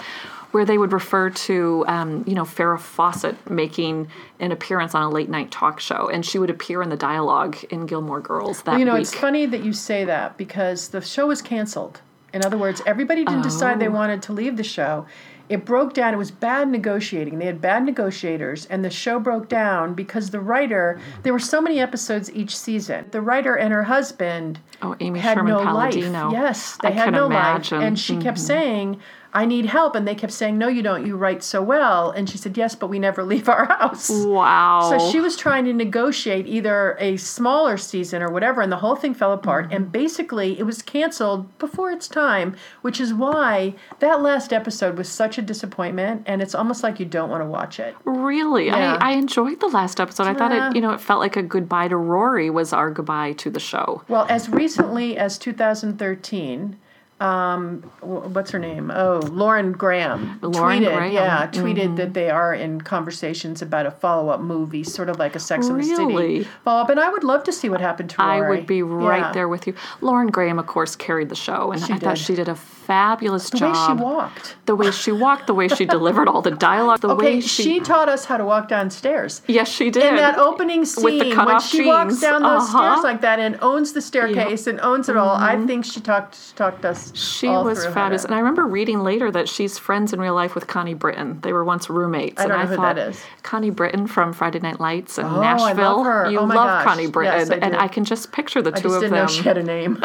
Where 0.51 0.65
they 0.65 0.77
would 0.77 0.93
refer 0.93 1.29
to, 1.29 1.83
um, 1.87 2.23
you 2.27 2.33
know, 2.33 2.43
Farrah 2.43 2.79
Fawcett 2.79 3.35
making 3.49 4.07
an 4.39 4.51
appearance 4.51 4.95
on 4.95 5.03
a 5.03 5.09
late 5.09 5.29
night 5.29 5.51
talk 5.51 5.79
show, 5.79 6.07
and 6.09 6.25
she 6.25 6.39
would 6.39 6.49
appear 6.49 6.81
in 6.81 6.89
the 6.89 6.95
dialogue 6.97 7.57
in 7.69 7.85
Gilmore 7.85 8.21
Girls 8.21 8.61
that 8.63 8.79
You 8.79 8.85
know, 8.85 8.93
week. 8.93 9.01
it's 9.01 9.13
funny 9.13 9.45
that 9.45 9.63
you 9.63 9.73
say 9.73 10.05
that 10.05 10.37
because 10.37 10.89
the 10.89 11.01
show 11.01 11.27
was 11.27 11.41
canceled. 11.41 12.01
In 12.33 12.45
other 12.45 12.57
words, 12.57 12.81
everybody 12.85 13.23
didn't 13.25 13.41
decide 13.43 13.79
they 13.79 13.87
Oh. 13.87 13.91
wanted 13.91 14.21
to 14.23 14.33
leave 14.33 14.57
the 14.57 14.63
show. 14.63 15.05
It 15.49 15.63
broke 15.63 15.93
down. 15.93 16.13
It 16.13 16.17
was 16.17 16.29
bad 16.29 16.67
negotiating. 16.69 17.39
They 17.39 17.45
had 17.45 17.61
bad 17.61 17.85
negotiators, 17.85 18.65
and 18.65 18.83
the 18.83 18.89
show 18.89 19.17
broke 19.17 19.47
down 19.47 19.93
because 19.93 20.29
the 20.29 20.41
writer. 20.41 20.99
There 21.23 21.31
were 21.31 21.39
so 21.39 21.61
many 21.61 21.79
episodes 21.79 22.29
each 22.33 22.55
season. 22.57 23.05
The 23.11 23.21
writer 23.21 23.55
and 23.55 23.71
her 23.73 23.83
husband 23.83 24.59
Oh, 24.81 24.95
Amy 24.99 25.19
had 25.19 25.35
Sherman 25.37 25.53
no 25.53 25.63
Palladino. 25.63 26.25
life. 26.25 26.33
Yes, 26.33 26.77
they 26.81 26.89
I 26.89 26.91
had 26.91 27.13
no 27.13 27.27
imagine. 27.27 27.77
life, 27.79 27.87
and 27.87 27.97
she 27.97 28.17
kept 28.17 28.37
saying, 28.39 28.99
"I 29.41 29.45
need 29.45 29.65
help," 29.67 29.95
and 29.95 30.07
they 30.07 30.15
kept 30.15 30.33
saying, 30.33 30.57
"No, 30.57 30.67
you 30.67 30.81
don't. 30.81 31.05
You 31.05 31.15
write 31.15 31.43
so 31.43 31.61
well." 31.61 32.11
And 32.11 32.29
she 32.29 32.37
said, 32.37 32.57
"Yes, 32.57 32.75
but 32.75 32.87
we 32.87 32.99
never 32.99 33.23
leave 33.33 33.47
our 33.49 33.65
house." 33.65 34.09
Wow. 34.09 34.89
So 34.89 35.11
she 35.11 35.19
was 35.19 35.35
trying 35.37 35.65
to 35.65 35.73
negotiate 35.73 36.47
either 36.47 36.97
a 36.99 37.17
smaller 37.17 37.77
season 37.77 38.21
or 38.21 38.29
whatever, 38.31 38.61
and 38.61 38.71
the 38.71 38.77
whole 38.77 38.95
thing 38.95 39.13
fell 39.13 39.33
apart. 39.33 39.65
Mm-hmm. 39.65 39.75
And 39.75 39.91
basically, 39.91 40.59
it 40.59 40.63
was 40.63 40.81
canceled 40.81 41.57
before 41.59 41.91
its 41.91 42.07
time, 42.07 42.55
which 42.81 42.99
is 42.99 43.13
why 43.13 43.75
that 43.99 44.21
last 44.21 44.51
episode 44.53 44.97
was 44.97 45.09
such 45.09 45.37
a 45.37 45.41
disappointment. 45.41 46.23
And 46.25 46.41
it's 46.41 46.55
almost 46.55 46.83
like 46.83 46.99
you 46.99 47.05
don't 47.05 47.29
want 47.29 47.41
to 47.41 47.49
watch 47.49 47.79
it. 47.79 47.95
Really, 48.05 48.67
Yeah. 48.67 48.97
I, 48.99 49.11
I 49.11 49.11
enjoyed 49.13 49.59
the 49.59 49.67
last 49.67 49.99
episode. 49.99 50.27
I 50.27 50.33
thought 50.33 50.51
it, 50.51 50.75
you 50.75 50.81
know, 50.81 50.91
it 50.91 51.01
felt 51.01 51.19
like 51.19 51.37
a 51.37 51.43
goodbye 51.43 51.87
to 51.89 51.97
Rory 51.97 52.49
was 52.49 52.73
our 52.73 52.89
goodbye 52.91 53.33
to 53.33 53.49
the 53.49 53.59
show. 53.59 54.03
Well, 54.07 54.25
as 54.29 54.49
recently 54.49 55.17
as 55.17 55.37
2013, 55.37 56.77
um, 57.19 57.81
what's 58.01 58.51
her 58.51 58.59
name? 58.59 58.91
Oh, 58.91 59.19
Lauren 59.31 59.71
Graham. 59.71 60.39
Lauren 60.41 60.81
tweeted, 60.83 60.95
Graham. 60.95 61.01
Mm-hmm. 61.03 61.13
Yeah, 61.13 61.47
tweeted 61.47 61.95
that 61.97 62.13
they 62.13 62.29
are 62.29 62.53
in 62.53 62.81
conversations 62.81 63.61
about 63.61 63.85
a 63.87 63.91
follow-up 63.91 64.39
movie, 64.39 64.83
sort 64.83 65.09
of 65.09 65.17
like 65.17 65.35
a 65.35 65.39
Sex 65.39 65.67
and 65.67 65.79
the 65.79 65.83
City 65.83 66.43
follow-up. 66.63 66.89
And 66.89 66.99
I 66.99 67.09
would 67.09 67.23
love 67.23 67.43
to 67.45 67.51
see 67.51 67.69
what 67.69 67.81
happened 67.81 68.11
to 68.11 68.17
her. 68.17 68.23
I 68.23 68.47
would 68.49 68.67
be 68.67 68.83
right 68.83 69.17
Yeah. 69.21 69.31
there 69.31 69.47
with 69.47 69.65
you. 69.67 69.73
Lauren 70.01 70.27
Graham, 70.27 70.59
of 70.59 70.67
course, 70.67 70.95
carried 70.95 71.29
the 71.29 71.35
show, 71.35 71.71
and 71.71 71.83
I 71.83 71.97
thought 71.97 72.17
she 72.17 72.35
did 72.35 72.47
a 72.49 72.55
fabulous 72.55 73.49
The 73.49 73.57
way 73.57 73.59
job. 73.73 73.97
she 73.97 74.03
walked. 74.03 74.55
the 74.65 74.75
way 74.75 74.91
she 74.91 75.11
walked, 75.11 75.47
the 75.47 75.53
way 75.53 75.67
she 75.67 75.85
delivered 75.97 76.27
all 76.29 76.41
the 76.41 76.51
dialogue, 76.51 77.01
the 77.01 77.09
Okay, 77.09 77.35
way 77.35 77.41
she, 77.41 77.63
she, 77.63 77.79
taught 77.81 78.07
us 78.09 78.25
how 78.25 78.37
to 78.37 78.45
walk 78.45 78.67
downstairs. 78.69 79.41
yes, 79.47 79.67
she 79.67 79.89
did 79.89 80.03
In 80.05 80.15
that 80.17 80.37
opening 80.37 80.85
scene, 80.85 81.03
With 81.03 81.19
the 81.19 81.35
when 81.35 81.59
she 81.59 81.85
walks 81.85 82.21
down 82.21 82.43
those 82.43 82.63
Uh-huh. 82.63 82.93
stairs 82.93 83.03
like 83.03 83.21
that 83.21 83.39
and 83.39 83.57
owns 83.61 83.91
the 83.93 84.01
staircase 84.01 84.67
and 84.67 84.79
owns 84.81 85.09
it 85.09 85.17
all, 85.17 85.35
I 85.35 85.57
think 85.65 85.83
she 85.83 85.99
talked 85.99 86.55
talked 86.55 86.85
us. 86.85 87.06
She 87.15 87.47
was 87.47 87.85
fabulous, 87.85 88.23
How 88.23 88.27
and 88.27 88.35
I 88.35 88.39
remember 88.39 88.65
reading 88.67 88.99
later 89.03 89.29
that 89.31 89.47
she's 89.49 89.77
friends 89.77 90.13
in 90.13 90.19
real 90.19 90.33
life 90.35 90.55
with 90.55 90.67
Connie 90.67 90.93
Britton. 90.93 91.41
They 91.41 91.53
were 91.53 91.63
once 91.63 91.89
roommates. 91.89 92.39
I 92.39 92.43
and 92.43 92.49
don't 92.51 92.57
know 92.59 92.63
I 92.63 92.67
who 92.67 92.75
thought, 92.75 92.95
that 92.95 93.09
is. 93.09 93.23
Connie 93.43 93.69
Britton 93.69 94.07
from 94.07 94.33
Friday 94.33 94.59
Night 94.59 94.79
Lights 94.79 95.17
and 95.17 95.27
Oh, 95.27 95.31
I 95.41 95.53
love 95.55 95.59
Nashville. 95.77 96.03
her. 96.03 96.31
You 96.31 96.39
Oh 96.39 96.45
my 96.45 96.55
love 96.55 96.67
gosh. 96.67 96.83
Connie 96.85 97.07
Britton, 97.07 97.39
Yes, 97.39 97.49
I 97.49 97.55
and. 97.55 97.75
I 97.75 97.87
can 97.87 98.03
just 98.05 98.31
picture 98.31 98.61
the 98.61 98.73
I 98.75 98.79
two 98.79 98.87
of 98.89 99.01
didn't 99.01 99.13
them. 99.13 99.25
know 99.25 99.27
she 99.27 99.43
had 99.43 99.57
a 99.57 99.63
name. 99.63 99.97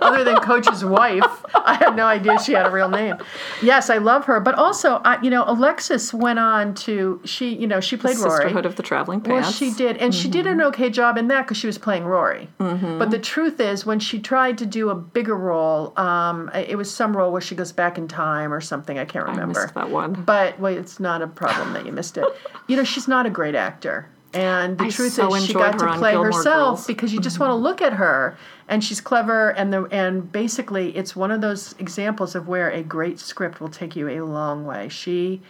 Other 0.00 0.24
than 0.24 0.36
Coach's 0.38 0.84
wife, 0.84 1.24
I 1.54 1.74
had 1.74 1.94
no 1.96 2.06
idea 2.06 2.38
she 2.40 2.52
had 2.52 2.66
a 2.66 2.70
real 2.70 2.88
name. 2.88 3.16
Yes, 3.62 3.90
I 3.90 3.98
love 3.98 4.24
her, 4.26 4.40
but 4.40 4.54
also, 4.54 5.00
I, 5.04 5.20
you 5.22 5.28
know, 5.28 5.44
Alexis 5.46 6.14
went 6.14 6.38
on 6.38 6.74
to 6.76 7.20
she, 7.24 7.54
you 7.54 7.66
know, 7.66 7.80
she 7.80 7.96
played 7.96 8.16
Rory. 8.18 8.30
Sisterhood 8.30 8.64
of 8.64 8.76
the 8.76 8.82
Traveling 8.82 9.20
Pants. 9.20 9.44
Well, 9.46 9.52
she 9.52 9.70
did, 9.76 9.96
and 9.98 10.14
she 10.14 10.28
did 10.28 10.46
an 10.46 10.62
okay 10.62 10.88
job 10.88 11.18
in 11.18 11.28
that 11.28 11.42
because 11.42 11.56
she 11.58 11.66
was 11.66 11.76
playing 11.78 12.04
Rory. 12.04 12.48
Mm-hmm. 12.58 12.98
But 12.98 13.10
the 13.10 13.18
truth 13.18 13.60
is, 13.60 13.84
when 13.84 13.98
she 14.00 14.18
tried 14.18 14.56
to 14.58 14.66
do 14.66 14.88
a 14.90 14.94
bigger 14.94 15.36
role, 15.36 15.87
um, 15.96 16.50
it 16.54 16.76
was 16.76 16.92
some 16.92 17.16
role 17.16 17.32
where 17.32 17.40
she 17.40 17.54
goes 17.54 17.72
back 17.72 17.98
in 17.98 18.08
time 18.08 18.52
or 18.52 18.60
something. 18.60 18.98
I 18.98 19.04
can't 19.04 19.26
I 19.26 19.30
remember. 19.30 19.60
missed 19.62 19.74
that 19.74 19.90
one. 19.90 20.12
But 20.24 20.58
well, 20.60 20.76
it's 20.76 20.98
not 21.00 21.22
a 21.22 21.26
problem 21.26 21.72
that 21.74 21.86
you 21.86 21.92
missed 21.92 22.16
it. 22.18 22.24
You 22.66 22.76
know, 22.76 22.84
she's 22.84 23.08
not 23.08 23.26
a 23.26 23.30
great 23.30 23.54
actor. 23.54 24.08
And 24.34 24.76
the 24.76 24.84
I 24.84 24.90
truth 24.90 25.14
so 25.14 25.34
is, 25.34 25.46
she 25.46 25.54
got 25.54 25.78
to 25.78 25.94
play 25.96 26.12
herself 26.14 26.44
Girls. 26.44 26.86
because 26.86 27.14
you 27.14 27.20
just 27.20 27.38
want 27.40 27.50
to 27.50 27.54
look 27.54 27.80
at 27.80 27.94
her, 27.94 28.36
and 28.68 28.84
she's 28.84 29.00
clever. 29.00 29.50
And 29.50 29.72
the 29.72 29.84
and 29.84 30.30
basically, 30.30 30.94
it's 30.94 31.16
one 31.16 31.30
of 31.30 31.40
those 31.40 31.74
examples 31.78 32.34
of 32.34 32.46
where 32.46 32.68
a 32.70 32.82
great 32.82 33.18
script 33.18 33.58
will 33.58 33.70
take 33.70 33.96
you 33.96 34.06
a 34.08 34.20
long 34.26 34.66
way. 34.66 34.90
She 34.90 35.40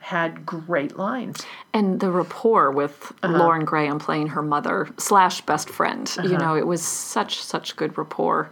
had 0.00 0.44
great 0.44 0.98
lines. 0.98 1.46
and 1.72 2.00
the 2.00 2.10
rapport 2.10 2.70
with 2.72 3.12
Uh-huh. 3.22 3.38
Lauren 3.38 3.64
Graham 3.64 3.98
playing 3.98 4.26
her 4.26 4.42
mother 4.42 4.88
slash 4.98 5.40
best 5.42 5.70
friend. 5.70 6.12
Uh-huh. 6.18 6.28
You 6.28 6.36
know, 6.36 6.56
it 6.56 6.66
was 6.66 6.82
such 6.82 7.40
such 7.40 7.76
good 7.76 7.96
rapport. 7.96 8.50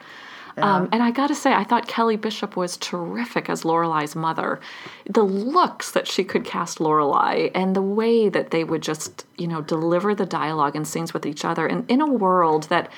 Um, 0.58 0.88
and 0.92 1.02
I 1.02 1.10
got 1.10 1.28
to 1.28 1.34
say, 1.34 1.52
I 1.54 1.64
thought 1.64 1.88
Kelly 1.88 2.16
Bishop 2.16 2.56
was 2.56 2.76
terrific 2.76 3.48
as 3.48 3.62
Lorelai's 3.62 4.14
mother. 4.14 4.60
The 5.08 5.22
looks 5.22 5.92
that 5.92 6.06
she 6.06 6.24
could 6.24 6.44
cast 6.44 6.78
Lorelai, 6.78 7.50
and 7.54 7.74
the 7.74 7.82
way 7.82 8.28
that 8.28 8.50
they 8.50 8.64
would 8.64 8.82
just, 8.82 9.26
you 9.38 9.46
know, 9.46 9.62
deliver 9.62 10.14
the 10.14 10.26
dialogue 10.26 10.76
and 10.76 10.86
scenes 10.86 11.14
with 11.14 11.24
each 11.24 11.44
other, 11.44 11.66
and 11.66 11.90
in 11.90 12.00
a 12.00 12.06
world 12.06 12.64
that 12.64 12.90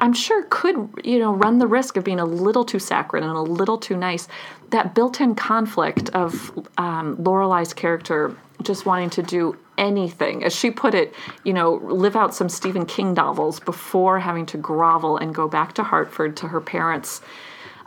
I'm 0.00 0.12
sure 0.12 0.44
could, 0.44 0.90
you 1.02 1.18
know, 1.18 1.32
run 1.32 1.58
the 1.58 1.66
risk 1.66 1.96
of 1.96 2.04
being 2.04 2.20
a 2.20 2.24
little 2.24 2.64
too 2.64 2.78
saccharine 2.78 3.24
and 3.24 3.36
a 3.36 3.40
little 3.40 3.78
too 3.78 3.96
nice. 3.96 4.28
That 4.70 4.94
built-in 4.94 5.34
conflict 5.34 6.10
of 6.10 6.52
um, 6.78 7.16
Lorelai's 7.16 7.74
character 7.74 8.36
just 8.62 8.86
wanting 8.86 9.10
to 9.10 9.22
do 9.22 9.56
anything, 9.78 10.44
as 10.44 10.54
she 10.54 10.70
put 10.70 10.94
it, 10.94 11.14
you 11.44 11.52
know, 11.54 11.74
live 11.74 12.16
out 12.16 12.34
some 12.34 12.48
Stephen 12.48 12.84
King 12.84 13.14
novels 13.14 13.60
before 13.60 14.18
having 14.18 14.44
to 14.46 14.58
grovel 14.58 15.16
and 15.16 15.34
go 15.34 15.48
back 15.48 15.72
to 15.74 15.82
Hartford 15.82 16.36
to 16.38 16.48
her 16.48 16.60
parents 16.60 17.20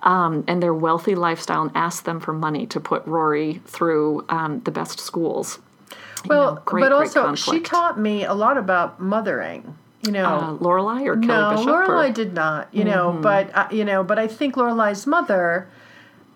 um, 0.04 0.44
and 0.48 0.64
their 0.64 0.74
wealthy 0.74 1.14
lifestyle 1.14 1.62
and 1.64 1.72
ask 1.76 2.06
them 2.06 2.20
for 2.20 2.34
money 2.34 2.66
to 2.68 2.80
put 2.80 3.06
Rory 3.06 3.62
through 3.66 4.26
um, 4.30 4.62
the 4.62 4.72
best 4.72 5.00
schools. 5.00 5.60
Well, 6.28 6.56
know, 6.56 6.62
great, 6.66 6.82
but 6.82 6.92
also 6.92 7.36
she 7.36 7.60
taught 7.60 8.00
me 8.00 8.24
a 8.26 8.34
lot 8.34 8.58
about 8.58 9.00
mothering. 9.00 9.76
You 10.04 10.12
know, 10.14 10.26
Uh, 10.26 10.54
Lorelai 10.58 11.06
or 11.06 11.16
Kelly 11.16 11.28
no, 11.28 11.52
Bishop? 11.52 11.68
Lorelai 11.68 11.88
or- 11.88 12.04
Mm-hmm. 12.06 12.14
did 12.14 12.34
not. 12.34 12.68
You 12.72 12.84
know, 12.86 13.20
but 13.22 13.56
uh, 13.56 13.68
you 13.72 13.86
know, 13.86 14.04
but 14.04 14.18
I 14.18 14.28
think 14.28 14.56
Lorelai's 14.56 15.06
mother 15.06 15.68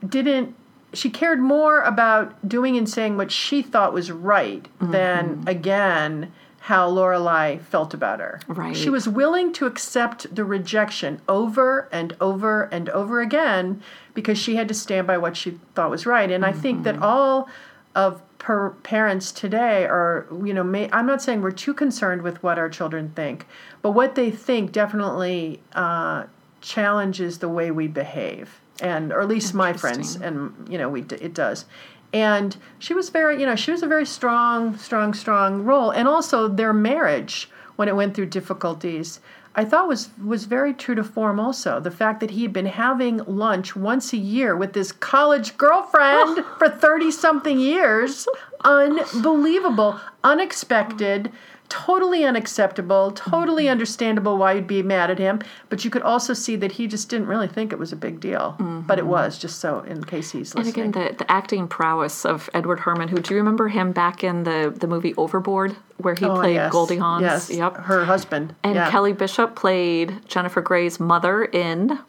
didn't. 0.08 0.54
She 0.96 1.10
cared 1.10 1.40
more 1.40 1.82
about 1.82 2.48
doing 2.48 2.78
and 2.78 2.90
saying 2.90 3.18
what 3.18 3.32
she 3.32 3.62
thought 3.62 3.94
was 3.94 4.12
right 4.12 4.64
Mm-hmm. 4.80 4.92
than 4.92 5.44
again 5.48 6.32
how 6.62 6.90
Lorelai 6.90 7.62
felt 7.62 7.94
about 7.94 8.20
her. 8.20 8.40
Right. 8.48 8.76
She 8.76 8.90
was 8.90 9.08
willing 9.08 9.54
to 9.54 9.68
accept 9.68 10.34
the 10.34 10.44
rejection 10.44 11.22
over 11.30 11.88
and 11.92 12.16
over 12.20 12.64
and 12.64 12.90
over 12.90 13.22
again 13.22 13.84
because 14.16 14.40
she 14.40 14.56
had 14.56 14.68
to 14.70 14.74
stand 14.74 15.06
by 15.06 15.18
what 15.20 15.38
she 15.38 15.60
thought 15.76 15.92
was 15.92 16.08
right. 16.08 16.32
And 16.32 16.44
I 16.44 16.52
think 16.52 16.84
that 16.84 16.96
Mm-hmm. 16.96 17.04
all 17.04 17.50
of 17.94 18.22
per 18.40 18.72
parents 18.72 19.32
today 19.32 19.86
are, 19.86 20.26
you 20.44 20.54
know, 20.54 20.64
may, 20.64 20.90
I'm 20.92 21.06
not 21.06 21.22
saying 21.22 21.42
we're 21.42 21.52
too 21.52 21.74
concerned 21.74 22.22
with 22.24 22.42
what 22.44 22.58
our 22.60 22.70
children 22.70 23.12
think, 23.16 23.46
but 23.84 23.92
what 23.92 24.16
they 24.16 24.30
think 24.32 24.72
definitely 24.72 25.62
uh, 25.74 26.24
challenges 26.62 27.38
the 27.40 27.50
way 27.50 27.70
we 27.72 27.88
behave, 27.88 28.60
and 28.82 29.12
or 29.12 29.22
at 29.22 29.28
least 29.28 29.54
my 29.54 29.74
friends, 29.74 30.16
and 30.16 30.68
you 30.70 30.78
know, 30.78 30.90
we 30.90 31.02
it 31.02 31.34
does. 31.34 31.66
And 32.14 32.56
she 32.80 32.94
was 32.94 33.10
very, 33.10 33.40
you 33.40 33.46
know, 33.46 33.56
she 33.56 33.72
was 33.72 33.84
a 33.84 33.88
very 33.88 34.06
strong, 34.06 34.78
strong, 34.78 35.14
strong 35.14 35.64
role, 35.64 35.92
and 35.92 36.08
also 36.08 36.48
their 36.48 36.72
marriage 36.72 37.50
when 37.76 37.90
it 37.90 37.96
went 37.96 38.16
through 38.16 38.28
difficulties. 38.28 39.20
I 39.58 39.64
thought 39.64 39.88
was 39.88 40.10
was 40.24 40.46
very 40.46 40.74
true 40.74 40.96
to 40.96 41.04
form. 41.04 41.40
Also, 41.40 41.80
the 41.80 41.92
fact 41.92 42.20
that 42.20 42.32
he 42.32 42.44
had 42.44 42.52
been 42.52 42.66
having 42.66 43.18
lunch 43.26 43.76
once 43.76 44.12
a 44.12 44.18
year 44.18 44.56
with 44.56 44.74
this 44.74 44.92
college 44.92 45.58
girlfriend 45.58 46.44
for 46.58 46.70
thirty 46.70 47.10
something 47.10 47.58
years, 47.58 48.28
unbelievable, 48.66 50.00
unexpected, 50.24 51.32
totally 51.70 52.24
unacceptable, 52.26 53.12
totally 53.12 53.68
understandable 53.70 54.38
why 54.38 54.54
you'd 54.54 54.68
be 54.68 54.84
mad 54.84 55.10
at 55.10 55.18
him. 55.20 55.42
But 55.70 55.84
you 55.84 55.90
could 55.92 56.02
also 56.02 56.34
see 56.34 56.56
that 56.58 56.74
he 56.74 56.88
just 56.88 57.10
didn't 57.10 57.28
really 57.28 57.48
think 57.48 57.72
it 57.74 57.80
was 57.80 57.92
a 57.92 57.96
big 57.96 58.20
deal, 58.20 58.56
but 58.88 59.00
it 59.00 59.06
was. 59.06 59.38
Just 59.38 59.60
so 59.60 59.80
in 59.82 60.04
case 60.04 60.32
he's 60.32 60.54
listening. 60.56 60.86
And 60.86 60.96
again, 60.96 61.10
the, 61.10 61.16
the 61.18 61.32
acting 61.32 61.68
prowess 61.68 62.26
of 62.26 62.50
Edward 62.54 62.80
Herrmann, 62.82 63.08
who 63.10 63.18
do 63.20 63.34
you 63.34 63.40
remember 63.40 63.68
him 63.68 63.92
back 63.92 64.24
in 64.24 64.44
the, 64.44 64.74
the 64.76 64.88
movie 64.88 65.14
Overboard, 65.16 65.76
where 65.98 66.16
he 66.16 66.26
Oh, 66.26 66.36
played 66.36 66.56
yes. 66.56 66.72
Goldie 66.72 66.98
Hawn? 66.98 67.22
Yes, 67.22 67.50
Yep. 67.50 67.78
her 67.78 68.06
husband. 68.06 68.56
And 68.64 68.76
yeah. 68.76 68.90
Kelly 68.92 69.14
Bishop 69.14 69.56
played 69.56 70.28
Jennifer 70.28 70.62
Grey's 70.62 71.00
mother 71.00 71.46
in. 71.46 72.00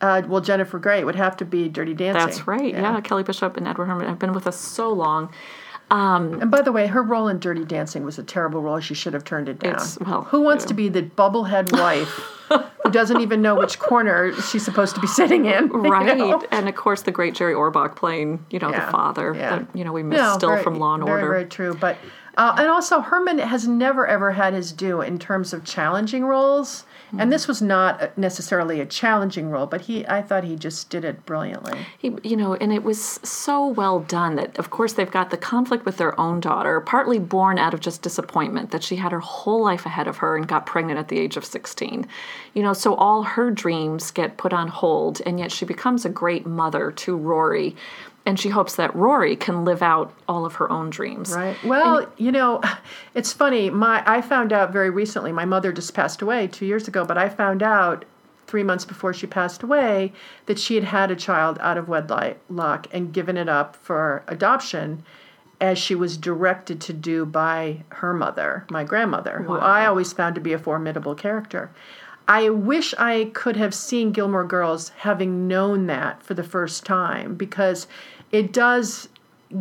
Uh, 0.00 0.20
well, 0.28 0.42
Jennifer 0.42 0.78
Grey 0.78 1.02
would 1.04 1.16
have 1.16 1.38
to 1.38 1.44
be 1.46 1.68
Dirty 1.70 1.94
Dancing. 1.94 2.22
That's 2.26 2.46
right. 2.46 2.74
Yeah. 2.74 3.00
Kelly 3.00 3.22
Bishop 3.22 3.56
and 3.56 3.66
Edward 3.66 3.86
Herrmann 3.86 4.06
have 4.08 4.18
been 4.18 4.34
with 4.34 4.46
us 4.46 4.58
so 4.60 4.92
long. 4.92 5.32
Um, 5.90 6.40
And 6.40 6.50
by 6.50 6.62
the 6.62 6.72
way, 6.72 6.86
her 6.88 7.02
role 7.02 7.28
in 7.28 7.38
Dirty 7.38 7.64
Dancing 7.64 8.04
was 8.04 8.18
a 8.18 8.22
terrible 8.22 8.60
role. 8.60 8.80
She 8.80 8.94
should 8.94 9.14
have 9.14 9.24
turned 9.24 9.48
it 9.48 9.58
down. 9.60 9.80
Well, 10.04 10.22
Who 10.24 10.40
wants 10.40 10.64
to 10.66 10.74
be 10.74 10.88
the 10.88 11.02
bubblehead 11.02 11.72
wife 11.72 12.35
who 12.48 12.90
doesn't 12.90 13.20
even 13.20 13.42
know 13.42 13.54
which 13.56 13.78
corner 13.78 14.32
she's 14.42 14.64
supposed 14.64 14.94
to 14.94 15.00
be 15.00 15.06
sitting 15.06 15.46
in? 15.46 15.66
you 15.72 15.80
right. 15.80 16.16
know? 16.16 16.42
And 16.50 16.68
of 16.68 16.74
course, 16.74 17.02
the 17.02 17.12
great 17.12 17.34
Jerry 17.34 17.54
Orbach 17.54 17.96
playing, 17.96 18.44
you 18.50 18.58
know, 18.58 18.70
Yeah, 18.70 18.86
the 18.86 18.92
father 18.92 19.34
yeah. 19.34 19.58
that, 19.58 19.76
you 19.76 19.84
know, 19.84 19.92
we 19.92 20.02
miss 20.02 20.18
No, 20.18 20.34
still 20.34 20.50
very- 20.50 20.62
from 20.62 20.78
Law 20.78 20.94
and 20.94 21.04
very, 21.04 21.14
Order. 21.22 21.26
Very 21.28 21.40
very 21.42 21.48
true. 21.50 21.74
But 21.74 21.96
Uh, 22.36 22.54
and 22.58 22.68
also, 22.68 23.00
Herrmann 23.00 23.38
has 23.38 23.66
never 23.66 24.06
ever 24.06 24.32
had 24.32 24.52
his 24.52 24.70
due 24.70 25.00
in 25.00 25.18
terms 25.18 25.54
of 25.54 25.64
challenging 25.64 26.24
roles. 26.26 26.84
And 27.18 27.32
this 27.32 27.48
was 27.48 27.62
not 27.62 28.18
necessarily 28.18 28.78
a 28.80 28.84
challenging 28.84 29.48
role, 29.48 29.64
but 29.66 29.82
he 29.82 30.06
I 30.06 30.20
thought 30.20 30.44
he 30.44 30.54
just 30.56 30.90
did 30.90 31.02
it 31.02 31.24
brilliantly. 31.24 31.86
He, 31.96 32.12
you 32.22 32.36
know, 32.36 32.54
and 32.56 32.72
it 32.74 32.82
was 32.82 33.00
so 33.22 33.66
well 33.68 34.00
done 34.00 34.34
that, 34.34 34.58
of 34.58 34.68
course, 34.68 34.92
they've 34.94 35.10
got 35.10 35.30
the 35.30 35.38
conflict 35.38 35.86
with 35.86 35.96
their 35.96 36.18
own 36.20 36.40
daughter, 36.40 36.78
partly 36.80 37.18
born 37.18 37.58
out 37.58 37.72
of 37.72 37.80
just 37.80 38.02
disappointment 38.02 38.70
that 38.72 38.82
she 38.82 38.96
had 38.96 39.12
her 39.12 39.20
whole 39.20 39.62
life 39.64 39.86
ahead 39.86 40.06
of 40.08 40.18
her 40.18 40.36
and 40.36 40.46
got 40.46 40.66
pregnant 40.66 40.98
at 40.98 41.08
the 41.08 41.18
age 41.18 41.38
of 41.38 41.44
16. 41.44 42.06
You 42.54 42.62
know, 42.62 42.72
so 42.72 42.94
all 42.94 43.22
her 43.22 43.50
dreams 43.50 44.10
get 44.10 44.36
put 44.36 44.52
on 44.52 44.68
hold, 44.68 45.20
and 45.26 45.38
yet 45.38 45.52
she 45.52 45.64
becomes 45.64 46.04
a 46.04 46.08
great 46.08 46.46
mother 46.46 46.90
to 46.92 47.16
Rory. 47.16 47.76
And 48.24 48.40
she 48.40 48.48
hopes 48.48 48.74
that 48.74 48.94
Rory 48.96 49.36
can 49.36 49.64
live 49.64 49.82
out 49.82 50.12
all 50.26 50.44
of 50.44 50.56
her 50.56 50.70
own 50.70 50.90
dreams. 50.90 51.32
Right. 51.32 51.56
Well, 51.62 52.10
you 52.16 52.32
know, 52.32 52.60
it's 53.14 53.32
funny. 53.32 53.70
My 53.70 54.02
I 54.06 54.20
found 54.20 54.52
out 54.52 54.72
very 54.72 54.90
recently. 54.90 55.32
My 55.32 55.44
mother 55.44 55.72
just 55.72 55.94
passed 55.94 56.22
away 56.22 56.48
two 56.48 56.66
years 56.66 56.88
ago, 56.88 57.04
but 57.04 57.16
I 57.16 57.28
found 57.28 57.62
out 57.62 58.04
three 58.46 58.62
months 58.62 58.84
before 58.84 59.12
she 59.12 59.26
passed 59.26 59.62
away 59.62 60.12
that 60.46 60.58
she 60.58 60.74
had 60.76 60.84
had 60.84 61.10
a 61.10 61.16
child 61.16 61.58
out 61.60 61.76
of 61.76 61.88
wedlock 61.88 62.86
and 62.92 63.12
given 63.12 63.36
it 63.36 63.48
up 63.48 63.76
for 63.76 64.22
adoption, 64.28 65.02
as 65.60 65.78
she 65.78 65.94
was 65.94 66.16
directed 66.16 66.80
to 66.82 66.92
do 66.92 67.24
by 67.24 67.82
her 67.88 68.12
mother, 68.12 68.66
my 68.70 68.84
grandmother, 68.84 69.42
who 69.46 69.54
I 69.54 69.86
always 69.86 70.12
found 70.12 70.34
to 70.34 70.40
be 70.40 70.52
a 70.52 70.58
formidable 70.58 71.14
character. 71.14 71.70
I 72.28 72.48
wish 72.50 72.94
I 72.98 73.30
could 73.34 73.56
have 73.56 73.74
seen 73.74 74.12
Gilmore 74.12 74.44
Girls 74.44 74.90
having 74.98 75.46
known 75.46 75.86
that 75.86 76.22
for 76.22 76.34
the 76.34 76.42
first 76.42 76.84
time 76.84 77.34
because 77.34 77.86
it 78.32 78.52
does 78.52 79.08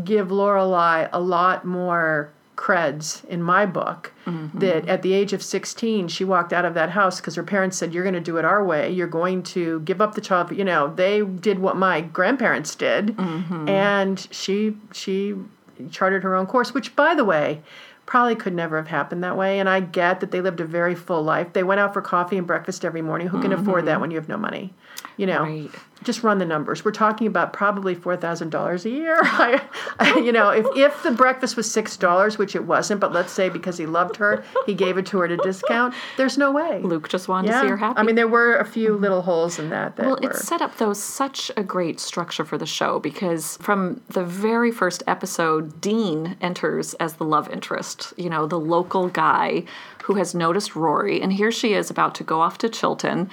give 0.04 0.30
Lorelai 0.30 1.10
a 1.14 1.20
lot 1.20 1.66
more 1.66 2.32
creds 2.56 3.24
in 3.26 3.44
my 3.44 3.66
book 3.66 4.14
mm-hmm. 4.26 4.58
that 4.60 4.88
at 4.88 5.02
the 5.02 5.14
age 5.14 5.34
of 5.34 5.44
16 5.44 6.08
she 6.08 6.24
walked 6.24 6.54
out 6.54 6.64
of 6.64 6.74
that 6.74 6.90
house 6.90 7.20
because 7.20 7.36
her 7.36 7.44
parents 7.44 7.78
said 7.78 7.94
you're 7.94 8.04
going 8.04 8.14
to 8.14 8.22
do 8.22 8.38
it 8.38 8.46
our 8.46 8.64
way. 8.64 8.90
You're 8.90 9.08
going 9.08 9.44
to 9.44 9.82
give 9.82 10.02
up 10.02 10.16
the 10.16 10.22
child. 10.22 10.52
You 10.52 10.64
know 10.64 10.94
they 10.96 11.22
did 11.22 11.60
what 11.60 11.76
my 11.76 12.02
grandparents 12.02 12.74
did 12.76 13.08
mm-hmm. 13.08 13.70
and 13.70 14.28
she 14.32 14.76
she 14.94 15.36
charted 15.92 16.24
her 16.24 16.36
own 16.36 16.46
course 16.46 16.74
which 16.74 16.96
by 16.96 17.14
the 17.14 17.26
way 17.26 17.62
probably 18.06 18.36
could 18.36 18.54
never 18.54 18.78
have 18.78 18.88
happened 18.88 19.24
that 19.24 19.38
way 19.38 19.60
and 19.60 19.68
i 19.68 19.80
get 19.80 20.20
that 20.20 20.32
they 20.32 20.42
lived 20.42 20.60
a 20.60 20.66
very 20.66 20.96
full 20.96 21.24
life. 21.24 21.54
They 21.54 21.64
went 21.64 21.80
out 21.80 21.94
for 21.94 22.02
coffee 22.02 22.38
and 22.38 22.48
breakfast 22.48 22.86
every 22.86 23.02
morning. 23.02 23.28
Who 23.28 23.42
can 23.42 23.52
mm-hmm. 23.52 23.62
afford 23.62 23.86
that 23.86 24.00
when 24.00 24.12
you 24.12 24.18
have 24.18 24.30
no 24.30 24.38
money 24.38 24.74
you 25.18 25.26
know 25.26 25.44
Right. 25.44 25.70
just 26.04 26.24
run 26.24 26.38
the 26.40 26.46
numbers. 26.46 26.84
We're 26.86 26.92
talking 26.92 27.26
about 27.28 27.54
probably 27.54 27.96
four 27.96 28.16
thousand 28.18 28.50
dollars 28.50 28.86
a 28.86 28.90
year. 28.90 29.18
I, 29.24 29.62
I- 30.00 30.20
you 30.20 30.32
know, 30.32 30.50
if 30.50 30.66
if 30.76 31.04
the 31.04 31.12
breakfast 31.12 31.56
was 31.58 31.70
six 31.72 31.98
dollars, 31.98 32.38
which 32.38 32.56
it 32.56 32.66
wasn't, 32.66 33.00
but 33.02 33.12
let's 33.14 33.32
say 33.32 33.50
because 33.50 33.78
he 33.78 33.86
loved 33.86 34.16
her, 34.18 34.44
he 34.66 34.74
gave 34.74 34.98
it 34.98 35.06
to 35.08 35.18
her 35.20 35.26
at 35.26 35.32
a 35.32 35.38
discount. 35.38 35.94
There's 36.18 36.38
no 36.38 36.52
way. 36.52 36.82
Luke 36.82 37.10
just 37.10 37.28
wanted 37.28 37.52
to 37.52 37.60
see 37.62 37.68
her 37.68 37.78
happy. 37.78 37.98
I 38.00 38.04
mean, 38.04 38.16
there 38.16 38.28
were 38.28 38.56
a 38.58 38.66
few 38.66 38.96
little 38.98 39.22
holes 39.22 39.58
in 39.60 39.70
that. 39.70 39.96
that 39.96 40.06
Well, 40.06 40.18
were, 40.22 40.30
it's 40.32 40.48
set 40.48 40.62
up 40.62 40.78
though 40.78 40.94
such 40.94 41.52
a 41.58 41.64
great 41.64 42.00
structure 42.00 42.46
for 42.46 42.58
the 42.58 42.66
show 42.66 43.00
because 43.00 43.58
from 43.58 44.02
the 44.10 44.24
very 44.24 44.72
first 44.72 45.04
episode, 45.08 45.80
Dean 45.82 46.36
enters 46.42 46.94
as 46.96 47.16
the 47.16 47.26
love 47.26 47.50
interest. 47.52 48.14
You 48.18 48.30
know, 48.30 48.48
the 48.48 48.60
local 48.60 49.08
guy 49.10 49.64
who 50.04 50.16
has 50.16 50.36
noticed 50.36 50.76
Rory, 50.76 51.20
and 51.22 51.34
here 51.34 51.52
she 51.52 51.74
is 51.74 51.90
about 51.90 52.14
to 52.16 52.24
go 52.24 52.40
off 52.42 52.58
to 52.60 52.70
Chilton. 52.70 53.30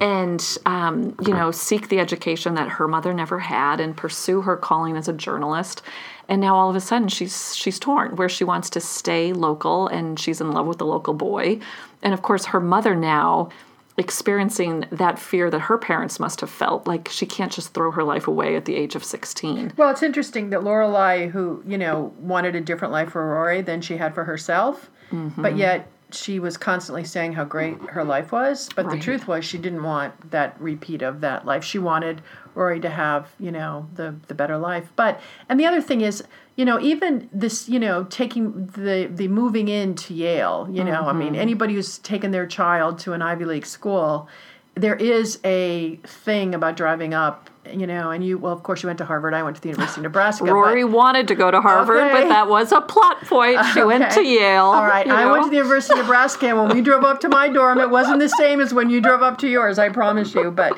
And 0.00 0.58
um, 0.66 1.14
you 1.26 1.34
know, 1.34 1.50
seek 1.50 1.88
the 1.88 1.98
education 2.00 2.54
that 2.54 2.68
her 2.68 2.88
mother 2.88 3.12
never 3.12 3.38
had, 3.38 3.80
and 3.80 3.96
pursue 3.96 4.40
her 4.42 4.56
calling 4.56 4.96
as 4.96 5.08
a 5.08 5.12
journalist. 5.12 5.82
And 6.28 6.40
now 6.40 6.54
all 6.54 6.70
of 6.70 6.76
a 6.76 6.80
sudden, 6.80 7.08
she's 7.08 7.54
she's 7.56 7.78
torn, 7.78 8.16
where 8.16 8.28
she 8.28 8.44
wants 8.44 8.70
to 8.70 8.80
stay 8.80 9.32
local, 9.32 9.88
and 9.88 10.18
she's 10.18 10.40
in 10.40 10.52
love 10.52 10.66
with 10.66 10.78
the 10.78 10.86
local 10.86 11.12
boy. 11.14 11.60
And 12.02 12.14
of 12.14 12.22
course, 12.22 12.46
her 12.46 12.60
mother 12.60 12.94
now 12.94 13.50
experiencing 13.98 14.86
that 14.90 15.18
fear 15.18 15.50
that 15.50 15.58
her 15.58 15.76
parents 15.76 16.18
must 16.18 16.40
have 16.40 16.48
felt 16.48 16.86
like 16.86 17.08
she 17.10 17.26
can't 17.26 17.52
just 17.52 17.74
throw 17.74 17.90
her 17.90 18.02
life 18.02 18.26
away 18.26 18.56
at 18.56 18.64
the 18.64 18.74
age 18.74 18.94
of 18.94 19.04
16 19.04 19.72
well, 19.76 19.90
it's 19.90 20.02
interesting 20.02 20.48
that 20.50 20.60
Lorelai, 20.60 21.30
who 21.30 21.62
you 21.66 21.76
know 21.76 22.14
wanted 22.18 22.54
a 22.54 22.60
different 22.62 22.92
life 22.92 23.10
for 23.10 23.26
Rory 23.34 23.60
than 23.60 23.82
she 23.82 23.96
had 23.98 24.14
for 24.14 24.24
herself, 24.24 24.90
Mm-hmm. 25.12 25.42
but 25.42 25.56
yet 25.56 25.88
she 26.14 26.38
was 26.38 26.56
constantly 26.56 27.04
saying 27.04 27.32
how 27.32 27.44
great 27.44 27.78
her 27.90 28.04
life 28.04 28.32
was. 28.32 28.68
But 28.74 28.90
the 28.90 28.98
truth 28.98 29.26
was, 29.28 29.44
she 29.44 29.58
didn't 29.58 29.82
want 29.82 30.30
that 30.30 30.60
repeat 30.60 31.02
of 31.02 31.20
that 31.20 31.44
life. 31.44 31.64
She 31.64 31.78
wanted 31.78 32.22
Rory 32.54 32.80
to 32.80 32.90
have, 32.90 33.28
you 33.38 33.52
know, 33.52 33.88
the 33.94 34.14
the 34.28 34.34
better 34.34 34.58
life. 34.58 34.92
But 34.96 35.20
and 35.48 35.58
the 35.58 35.66
other 35.66 35.80
thing 35.80 36.00
is, 36.00 36.22
you 36.56 36.64
know, 36.64 36.80
even 36.80 37.28
this, 37.32 37.68
you 37.68 37.78
know, 37.78 38.04
taking 38.04 38.66
the 38.66 39.08
the 39.12 39.28
moving 39.28 39.68
into 39.68 40.14
Yale. 40.14 40.68
You 40.70 40.84
know, 40.84 41.02
I 41.06 41.12
mean, 41.12 41.32
mm-hmm. 41.32 41.40
anybody 41.40 41.74
who's 41.74 41.98
taken 41.98 42.30
their 42.30 42.46
child 42.46 42.98
to 43.00 43.12
an 43.12 43.22
Ivy 43.22 43.44
League 43.44 43.66
school, 43.66 44.28
there 44.74 44.94
is 44.96 45.38
a 45.44 45.96
thing 46.04 46.54
about 46.54 46.76
driving 46.76 47.14
up. 47.14 47.48
You 47.70 47.86
know, 47.86 48.10
and 48.10 48.24
you 48.24 48.38
well, 48.38 48.54
of 48.54 48.62
course, 48.62 48.82
you 48.82 48.86
went 48.86 48.98
to 48.98 49.04
Harvard. 49.04 49.34
I 49.34 49.42
went 49.42 49.54
to 49.56 49.62
the 49.62 49.68
University 49.68 50.00
of 50.00 50.04
Nebraska. 50.04 50.44
but- 50.44 50.54
rory 50.54 50.82
wanted 50.82 51.28
to 51.28 51.34
go 51.34 51.50
to 51.50 51.60
harvard 51.60 51.98
Okay. 52.04 52.22
but 52.22 52.28
that 52.28 52.48
was 52.48 52.72
a 52.72 52.80
plot 52.80 53.20
point 53.26 53.58
she 53.74 53.82
went 53.84 54.10
to 54.12 54.22
yale 54.24 54.64
All 54.64 54.86
right, 54.86 55.06
I 55.06 55.30
went 55.30 55.44
to 55.44 55.50
the 55.50 55.56
University 55.56 55.92
of 56.00 56.06
Nebraska, 56.06 56.48
and 56.48 56.58
when 56.58 56.68
we 56.74 56.80
drove 56.80 57.04
up 57.04 57.20
to 57.20 57.28
my 57.28 57.48
dorm, 57.48 57.78
it 57.78 57.90
wasn't 57.90 58.18
the 58.18 58.30
same 58.30 58.60
as 58.60 58.72
when 58.72 58.88
you 58.88 59.00
drove 59.02 59.22
up 59.22 59.36
to 59.38 59.48
yours. 59.48 59.78
I 59.78 59.90
promise 59.90 60.34
you. 60.34 60.50
But 60.50 60.72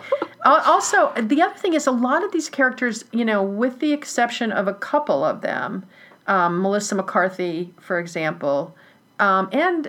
also, 0.44 1.12
the 1.16 1.40
other 1.40 1.54
thing 1.56 1.74
is, 1.74 1.86
a 1.86 1.92
lot 1.92 2.24
of 2.24 2.32
these 2.32 2.50
characters, 2.50 3.04
you 3.12 3.24
know, 3.24 3.42
with 3.42 3.78
the 3.78 3.92
exception 3.92 4.50
of 4.50 4.66
a 4.66 4.74
couple 4.74 5.24
of 5.24 5.40
them, 5.40 5.84
um, 6.26 6.60
Melissa 6.60 6.96
McCarthy, 6.96 7.72
for 7.80 7.98
example, 8.00 8.74
um, 9.20 9.48
and 9.52 9.88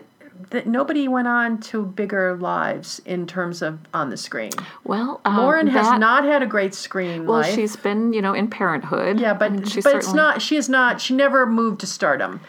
that 0.49 0.67
nobody 0.67 1.07
went 1.07 1.27
on 1.27 1.59
to 1.59 1.83
bigger 1.85 2.35
lives 2.35 3.01
in 3.05 3.25
terms 3.25 3.61
of 3.61 3.79
on 3.93 4.09
the 4.09 4.17
screen. 4.17 4.51
well 4.83 5.19
um, 5.25 5.37
Lauren 5.37 5.67
has 5.67 5.87
that- 5.87 5.99
not 5.99 6.23
had 6.23 6.41
a 6.43 6.47
great 6.47 6.73
screen 6.73 7.25
well 7.25 7.39
life. 7.39 7.53
she's 7.55 7.75
been 7.75 8.13
you 8.13 8.21
know 8.21 8.33
in 8.33 8.47
parenthood 8.47 9.19
Yeah, 9.19 9.33
but 9.33 9.51
but 9.83 9.95
it's 9.95 10.13
not. 10.13 10.41
She 10.41 10.55
is 10.55 10.69
not. 10.69 11.01
She 11.01 11.13
never 11.15 11.45
moved 11.45 11.79
to 11.81 11.87
stardom. 11.87 12.39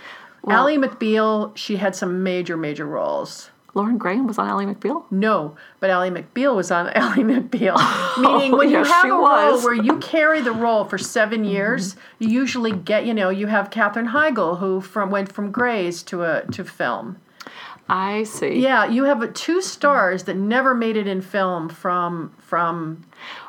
Ally 0.47 0.77
McBeal, 0.77 1.57
she 1.57 1.77
had 1.77 1.97
some 1.97 2.23
major 2.23 2.57
major 2.57 2.85
roles. 2.87 3.51
lauren 3.73 3.97
graham 3.97 4.27
was 4.27 4.39
on 4.39 4.47
ally 4.47 4.65
mcbeal 4.67 5.05
No, 5.11 5.57
but 5.81 5.89
Ally 5.91 6.11
McBeal 6.11 6.55
was 6.55 6.71
on 6.71 6.89
Ally 6.95 7.23
McBeal. 7.23 7.77
Meaning, 8.23 8.53
when 8.59 8.69
yes, 8.71 8.87
you 8.87 8.93
have 8.93 9.05
a 9.07 9.09
role 9.09 9.23
was. 9.23 9.57
Mm-hmm. 9.57 9.65
where 9.65 9.75
you 9.75 9.97
carry 10.15 10.41
the 10.43 10.53
role 10.53 10.85
for 10.85 10.99
7 10.99 11.45
years, 11.45 11.97
you 12.19 12.29
usually 12.29 12.73
get. 12.73 13.07
You 13.07 13.15
know, 13.15 13.31
you 13.31 13.47
have 13.49 13.71
Katherine 13.71 14.09
Heigl 14.09 14.59
who 14.59 14.81
from 14.81 15.11
went 15.11 15.33
from 15.33 15.51
Grey's 15.51 16.03
to 16.05 16.23
a 16.25 16.43
to 16.53 16.63
film. 16.65 17.17
I 17.89 18.23
see 18.25 18.61
Yeah, 18.61 18.87
you 18.87 19.05
have 19.05 19.35
two 19.35 19.61
stars 19.61 20.25
that 20.25 20.37
never 20.37 20.75
made 20.75 20.97
it 20.97 21.07
in 21.07 21.21
film 21.21 21.69
from 21.69 22.35
from. 22.39 23.05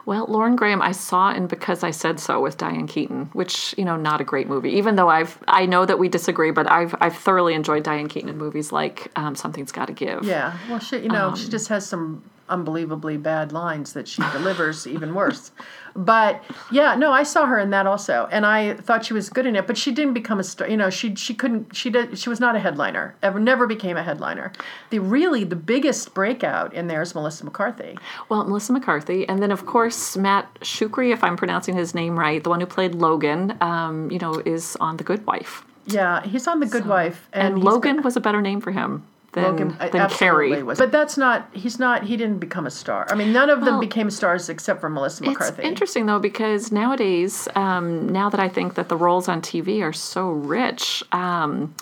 Well, 0.05 0.25
Lauren 0.27 0.55
Graham, 0.55 0.81
I 0.81 0.91
saw 0.91 1.31
in 1.31 1.47
Because 1.47 1.83
I 1.83 1.91
Said 1.91 2.19
So 2.19 2.39
with 2.41 2.57
Diane 2.57 2.87
Keaton, 2.87 3.29
which 3.33 3.75
you 3.77 3.85
know, 3.85 3.95
not 3.95 4.21
a 4.21 4.23
great 4.23 4.47
movie. 4.47 4.71
Even 4.71 4.95
though 4.95 5.09
I've, 5.09 5.37
I 5.47 5.65
know 5.65 5.85
that 5.85 5.99
we 5.99 6.09
disagree, 6.09 6.51
but 6.51 6.69
I've, 6.71 6.95
I've 7.01 7.15
thoroughly 7.15 7.53
enjoyed 7.53 7.83
Diane 7.83 8.07
Keaton 8.07 8.29
in 8.29 8.37
movies 8.37 8.71
like 8.71 9.11
um, 9.15 9.35
Something's 9.35 9.71
Got 9.71 9.87
to 9.87 9.93
Give. 9.93 10.23
Yeah, 10.23 10.57
well, 10.69 10.79
she 10.79 10.97
you 10.97 11.09
know 11.09 11.29
Um, 11.29 11.35
she 11.35 11.49
just 11.49 11.67
has 11.69 11.85
some 11.87 12.23
unbelievably 12.49 13.17
bad 13.17 13.51
lines 13.51 13.93
that 13.93 14.07
she 14.07 14.21
delivers 14.31 14.85
even 14.87 15.13
worse. 15.13 15.51
But 15.95 16.43
yeah, 16.71 16.95
no, 16.95 17.11
I 17.11 17.23
saw 17.23 17.45
her 17.45 17.57
in 17.57 17.69
that 17.69 17.87
also, 17.87 18.27
and 18.31 18.45
I 18.45 18.73
thought 18.75 19.05
she 19.05 19.13
was 19.13 19.29
good 19.29 19.45
in 19.45 19.55
it. 19.55 19.65
But 19.65 19.77
she 19.77 19.91
didn't 19.93 20.13
become 20.13 20.39
a 20.39 20.43
star. 20.43 20.67
You 20.67 20.75
know, 20.75 20.89
she 20.89 21.15
she 21.15 21.33
couldn't. 21.33 21.73
She 21.75 21.89
did. 21.89 22.19
She 22.19 22.27
was 22.27 22.39
not 22.41 22.55
a 22.55 22.59
headliner. 22.59 23.15
Ever 23.23 23.39
never 23.39 23.65
became 23.65 23.95
a 23.95 24.03
headliner. 24.03 24.51
The 24.89 24.99
really 24.99 25.45
the 25.45 25.55
biggest 25.55 26.13
breakout 26.13 26.73
in 26.73 26.87
there 26.87 27.01
is 27.01 27.15
Melissa 27.15 27.45
McCarthy. 27.45 27.97
Well, 28.27 28.43
Melissa 28.43 28.73
McCarthy, 28.73 29.27
and 29.29 29.41
then 29.41 29.51
of 29.51 29.65
course 29.65 30.17
Matt 30.17 30.53
Czuchry, 30.59 31.13
if 31.13 31.23
I'm 31.23 31.37
pronouncing 31.37 31.75
his 31.75 31.95
name 31.95 32.19
right, 32.19 32.43
the 32.43 32.49
one 32.49 32.59
who 32.59 32.65
played 32.65 32.93
Logan, 32.95 33.57
um, 33.61 34.11
you 34.11 34.19
know, 34.19 34.41
is 34.45 34.75
on 34.81 34.97
The 34.97 35.03
Good 35.05 35.25
Wife. 35.25 35.63
Yeah, 35.87 36.23
he's 36.25 36.45
on 36.47 36.59
The 36.59 36.65
Good 36.65 36.87
Wife, 36.87 37.29
and, 37.31 37.53
And 37.55 37.63
Logan 37.63 37.97
been- 37.97 38.03
was 38.03 38.17
a 38.17 38.19
better 38.19 38.41
name 38.41 38.59
for 38.59 38.71
him 38.71 39.03
than, 39.35 39.43
Logan 39.43 39.77
than 39.91 40.09
Carrie. 40.09 40.63
was. 40.63 40.79
But 40.79 40.91
that's 40.91 41.17
not. 41.17 41.47
He's 41.53 41.77
not. 41.77 42.03
He 42.03 42.17
didn't 42.17 42.39
become 42.39 42.65
a 42.65 42.71
star. 42.71 43.05
I 43.09 43.15
mean, 43.15 43.31
none 43.31 43.49
of 43.49 43.63
them 43.63 43.79
became 43.79 44.09
stars 44.09 44.49
except 44.49 44.81
for 44.81 44.89
Melissa 44.89 45.23
McCarthy. 45.23 45.61
It's 45.61 45.67
interesting 45.67 46.07
though 46.07 46.19
because 46.19 46.71
nowadays, 46.71 47.47
um, 47.55 48.09
now 48.09 48.29
that 48.29 48.39
I 48.39 48.49
think 48.49 48.75
that 48.75 48.89
the 48.89 48.97
roles 48.97 49.27
on 49.27 49.41
TV 49.41 49.81
are 49.81 49.93
so 49.93 50.29
rich, 50.29 51.03
um, 51.11 51.75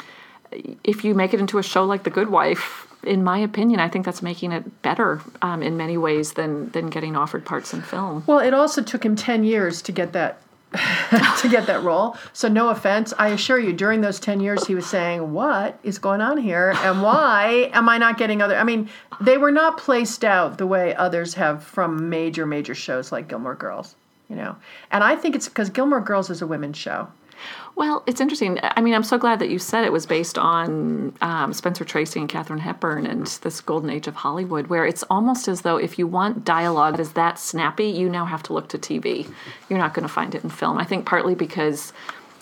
if 0.84 1.06
you 1.06 1.14
make 1.14 1.34
it 1.34 1.40
into 1.40 1.58
a 1.60 1.64
show 1.64 1.86
like 1.86 2.04
The 2.04 2.10
Good 2.10 2.30
Wife, 2.30 2.88
in 3.04 3.24
my 3.24 3.38
opinion, 3.38 3.80
I 3.80 3.88
think 3.88 4.06
that's 4.06 4.22
making 4.22 4.52
it 4.52 4.82
better 4.82 5.22
um, 5.42 5.62
in 5.62 5.78
many 5.78 5.98
ways 5.98 6.34
than 6.34 6.70
than 6.72 6.90
getting 6.90 7.16
offered 7.16 7.46
parts 7.46 7.74
in 7.74 7.82
film. 7.82 8.24
Well, 8.26 8.40
it 8.40 8.54
also 8.54 8.82
took 8.82 9.06
him 9.06 9.16
10 9.16 9.44
years 9.44 9.82
to 9.84 9.92
get 9.92 10.14
that 10.14 10.42
to 11.38 11.48
get 11.50 11.68
that 11.68 11.84
role. 11.84 12.18
So 12.34 12.48
no 12.48 12.70
offense, 12.70 13.14
I 13.18 13.30
assure 13.30 13.60
you 13.60 13.74
during 13.74 14.02
those 14.02 14.20
10 14.20 14.40
years 14.40 14.66
he 14.66 14.76
was 14.76 14.86
saying, 14.86 15.34
"What 15.34 15.78
is 15.84 16.00
going 16.00 16.22
on 16.22 16.38
here 16.38 16.74
and 16.78 17.02
why 17.04 17.70
am 17.74 17.88
I 17.90 17.98
not 17.98 18.18
getting 18.18 18.42
other 18.42 18.56
I 18.56 18.64
mean, 18.64 18.90
they 19.22 19.38
were 19.38 19.52
not 19.52 19.78
placed 19.78 20.24
out 20.24 20.58
the 20.58 20.68
way 20.68 20.96
others 20.96 21.36
have 21.36 21.64
from 21.64 22.10
major 22.10 22.46
major 22.46 22.76
shows 22.76 23.12
like 23.12 23.28
Gilmore 23.28 23.56
Girls, 23.56 23.96
you 24.30 24.36
know. 24.36 24.56
And 24.92 25.04
I 25.04 25.16
think 25.16 25.36
it's 25.36 25.48
because 25.48 25.70
Gilmore 25.70 26.02
Girls 26.02 26.30
is 26.30 26.42
a 26.42 26.48
women's 26.48 26.78
show. 26.78 27.08
Well, 27.76 28.04
it's 28.06 28.22
interesting. 28.22 28.60
I 28.62 28.82
mean, 28.82 28.94
I'm 28.94 29.04
so 29.04 29.18
glad 29.18 29.40
that 29.40 29.50
you 29.50 29.58
said 29.58 29.84
it 29.84 29.92
was 29.92 30.06
based 30.06 30.38
on 30.38 31.14
um, 31.22 31.54
Spencer 31.54 31.84
Tracy 31.84 32.20
and 32.20 32.30
Katharine 32.30 32.60
Hepburn 32.60 33.08
and 33.08 33.26
this 33.42 33.62
golden 33.62 33.90
age 33.90 34.08
of 34.08 34.16
Hollywood, 34.16 34.68
where 34.68 34.86
it's 34.86 35.04
almost 35.10 35.48
as 35.48 35.62
though 35.62 35.78
if 35.78 35.98
you 35.98 36.06
want 36.06 36.46
dialogue 36.46 36.98
that 36.98 37.02
is 37.02 37.14
that 37.14 37.40
snappy, 37.40 37.88
you 37.88 38.10
now 38.10 38.26
have 38.26 38.44
to 38.44 38.54
look 38.54 38.70
to 38.70 38.78
TV. 38.78 39.28
You're 39.70 39.80
not 39.80 39.96
going 39.96 40.08
to 40.08 40.14
find 40.14 40.36
it 40.36 40.44
in 40.44 40.52
film. 40.52 40.78
I 40.78 40.84
think 40.84 41.06
partly 41.06 41.34
because 41.34 41.94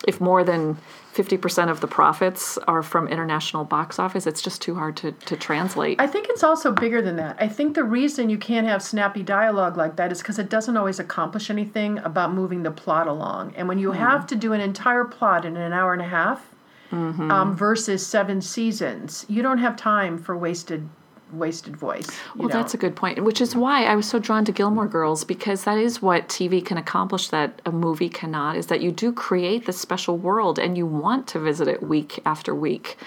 if 0.08 0.20
more 0.20 0.44
than 0.44 0.78
50% 1.14 1.70
of 1.70 1.82
the 1.82 1.88
profits 1.88 2.58
are 2.60 2.82
from 2.82 3.08
international 3.08 3.66
box 3.66 4.00
office, 4.00 4.26
it's 4.26 4.42
just 4.42 4.62
too 4.62 4.76
hard 4.76 4.96
to, 4.98 5.12
to 5.12 5.36
translate. 5.36 6.00
I 6.00 6.08
think 6.08 6.28
it's 6.30 6.44
also 6.44 6.72
bigger 6.72 7.02
than 7.02 7.18
that. 7.18 7.36
I 7.40 7.48
think 7.48 7.76
the 7.76 7.84
reason 7.84 8.30
you 8.30 8.38
can't 8.38 8.68
have 8.68 8.82
snappy 8.82 9.24
dialogue 9.24 9.78
like 9.78 9.98
that 9.98 10.12
is 10.12 10.20
because 10.20 10.40
it 10.40 10.50
doesn't 10.50 10.78
always 10.78 11.00
accomplish 11.00 11.50
anything 11.50 12.00
about 12.00 12.34
moving 12.34 12.64
the 12.64 12.72
plot 12.72 13.08
along. 13.08 13.54
And 13.56 13.68
when 13.68 13.78
you 13.78 13.92
have 13.92 14.26
to 14.28 14.36
do 14.36 14.54
an 14.54 14.62
entire 14.62 15.04
plot 15.04 15.46
in 15.46 15.58
an 15.58 15.74
hour 15.74 15.94
and 15.94 16.02
a 16.02 16.08
half 16.08 16.48
um, 16.92 17.56
versus 17.56 18.06
seven 18.06 18.42
seasons, 18.42 19.26
you 19.30 19.42
don't 19.42 19.60
have 19.60 19.76
time 19.76 20.18
for 20.18 20.38
wasted 20.38 20.88
wasted 21.34 21.76
voice. 21.76 22.08
Well, 22.36 22.48
know. 22.48 22.54
that's 22.54 22.74
a 22.74 22.78
good 22.78 22.96
point, 22.96 23.24
which 23.24 23.41
is 23.41 23.56
why 23.56 23.86
I 23.86 23.96
was 23.96 24.08
so 24.08 24.20
drawn 24.20 24.46
to 24.46 24.52
Gilmore 24.52 24.88
Girls 24.88 25.24
because 25.24 25.63
that 25.63 25.78
is 25.78 26.02
what 26.02 26.28
TV 26.30 26.63
can 26.65 26.78
accomplish 26.78 27.30
that 27.30 27.62
a 27.65 27.72
movie 27.72 28.10
cannot. 28.10 28.56
Is 28.58 28.67
that 28.67 28.82
you 28.82 28.91
do 28.91 29.12
create 29.12 29.65
this 29.65 29.80
special 29.80 30.17
world 30.17 30.60
and 30.60 30.78
you 30.78 30.86
want 30.86 31.28
to 31.30 31.39
visit 31.39 31.67
it 31.67 31.84
week 31.84 32.20
after 32.26 32.54
week. 32.54 32.98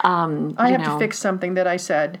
Um, 0.00 0.54
I 0.58 0.70
have 0.70 0.80
know. 0.80 0.92
to 0.94 0.98
fix 0.98 1.18
something 1.18 1.54
that 1.54 1.66
I 1.66 1.76
said. 1.76 2.20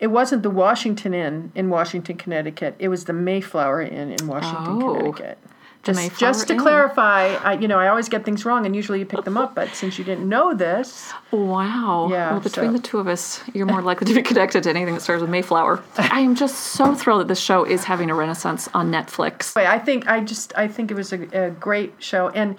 It 0.00 0.08
wasn't 0.08 0.42
the 0.42 0.50
Washington 0.50 1.14
Inn 1.14 1.52
in 1.54 1.70
Washington, 1.70 2.16
Connecticut. 2.16 2.74
It 2.78 2.88
was 2.88 3.04
the 3.04 3.12
Mayflower 3.12 3.80
Inn 3.82 4.10
in 4.10 4.26
Washington, 4.26 4.82
Oh, 4.82 4.94
Connecticut. 4.94 5.38
Just, 5.84 6.18
just 6.18 6.46
to 6.48 6.54
Inn. 6.54 6.58
clarify, 6.60 7.34
I, 7.34 7.54
you 7.54 7.68
know, 7.68 7.78
I 7.78 7.88
always 7.88 8.08
get 8.08 8.24
things 8.24 8.44
wrong, 8.44 8.64
and 8.66 8.74
usually 8.74 8.98
you 9.00 9.06
pick 9.06 9.24
them 9.24 9.36
up. 9.36 9.54
But 9.54 9.74
since 9.74 9.98
you 9.98 10.04
didn't 10.04 10.28
know 10.28 10.54
this, 10.54 11.12
Wow. 11.30 12.08
Yeah, 12.10 12.30
Well, 12.32 12.40
between 12.40 12.68
so- 12.68 12.72
the 12.72 12.78
two 12.78 12.98
of 12.98 13.06
us, 13.08 13.42
you're 13.52 13.66
more 13.66 13.82
likely 13.82 14.06
to 14.06 14.14
be 14.14 14.22
connected 14.22 14.62
to 14.64 14.70
anything 14.70 14.94
that 14.94 15.00
starts 15.00 15.20
with 15.20 15.30
Mayflower. 15.30 15.82
I 15.98 16.20
am 16.20 16.34
just 16.34 16.56
so 16.56 16.94
thrilled 16.94 17.20
that 17.20 17.28
this 17.28 17.40
show 17.40 17.64
is 17.64 17.84
having 17.84 18.10
a 18.10 18.14
renaissance 18.14 18.68
on 18.74 18.90
Netflix. 18.90 19.56
I 19.56 19.78
think 19.78 20.08
I 20.08 20.20
just 20.20 20.52
I 20.56 20.68
think 20.68 20.90
it 20.90 20.94
was 20.94 21.12
a, 21.12 21.46
a 21.46 21.50
great 21.50 21.92
show, 21.98 22.28
and 22.30 22.56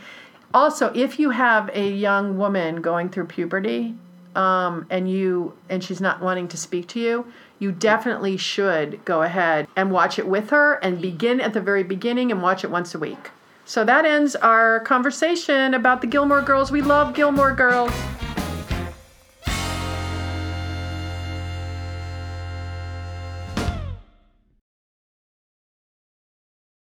also 0.53 0.91
if 0.93 1.19
you 1.19 1.31
have 1.31 1.69
a 1.73 1.89
young 1.89 2.38
woman 2.38 2.81
going 2.81 3.09
through 3.09 3.25
puberty, 3.25 3.95
um, 4.35 4.85
and 4.89 5.09
you 5.09 5.53
and 5.69 5.83
she's 5.83 6.01
not 6.01 6.21
wanting 6.21 6.47
to 6.49 6.57
speak 6.57 6.88
to 6.89 6.99
you, 6.99 7.25
you 7.60 7.72
definitely 7.72 8.38
should 8.38 9.04
go 9.06 9.22
ahead 9.22 9.68
and 9.76 9.91
watch 9.91 10.20
it 10.20 10.28
with 10.28 10.50
her, 10.50 10.74
and 10.76 11.02
begin 11.02 11.39
at 11.39 11.54
the 11.54 11.62
very 11.62 11.84
beginning 11.84 12.32
and 12.32 12.41
watch 12.41 12.63
it 12.63 12.72
once 12.72 12.94
a 12.94 13.00
week. 13.00 13.32
So 13.65 13.84
that 13.84 14.06
ends 14.06 14.36
our 14.36 14.80
conversation 14.82 15.74
about 15.74 16.02
the 16.02 16.08
Gilmore 16.08 16.41
Girls. 16.41 16.72
We 16.72 16.82
love 16.82 17.15
Gilmore 17.15 17.54
Girls. 17.54 17.91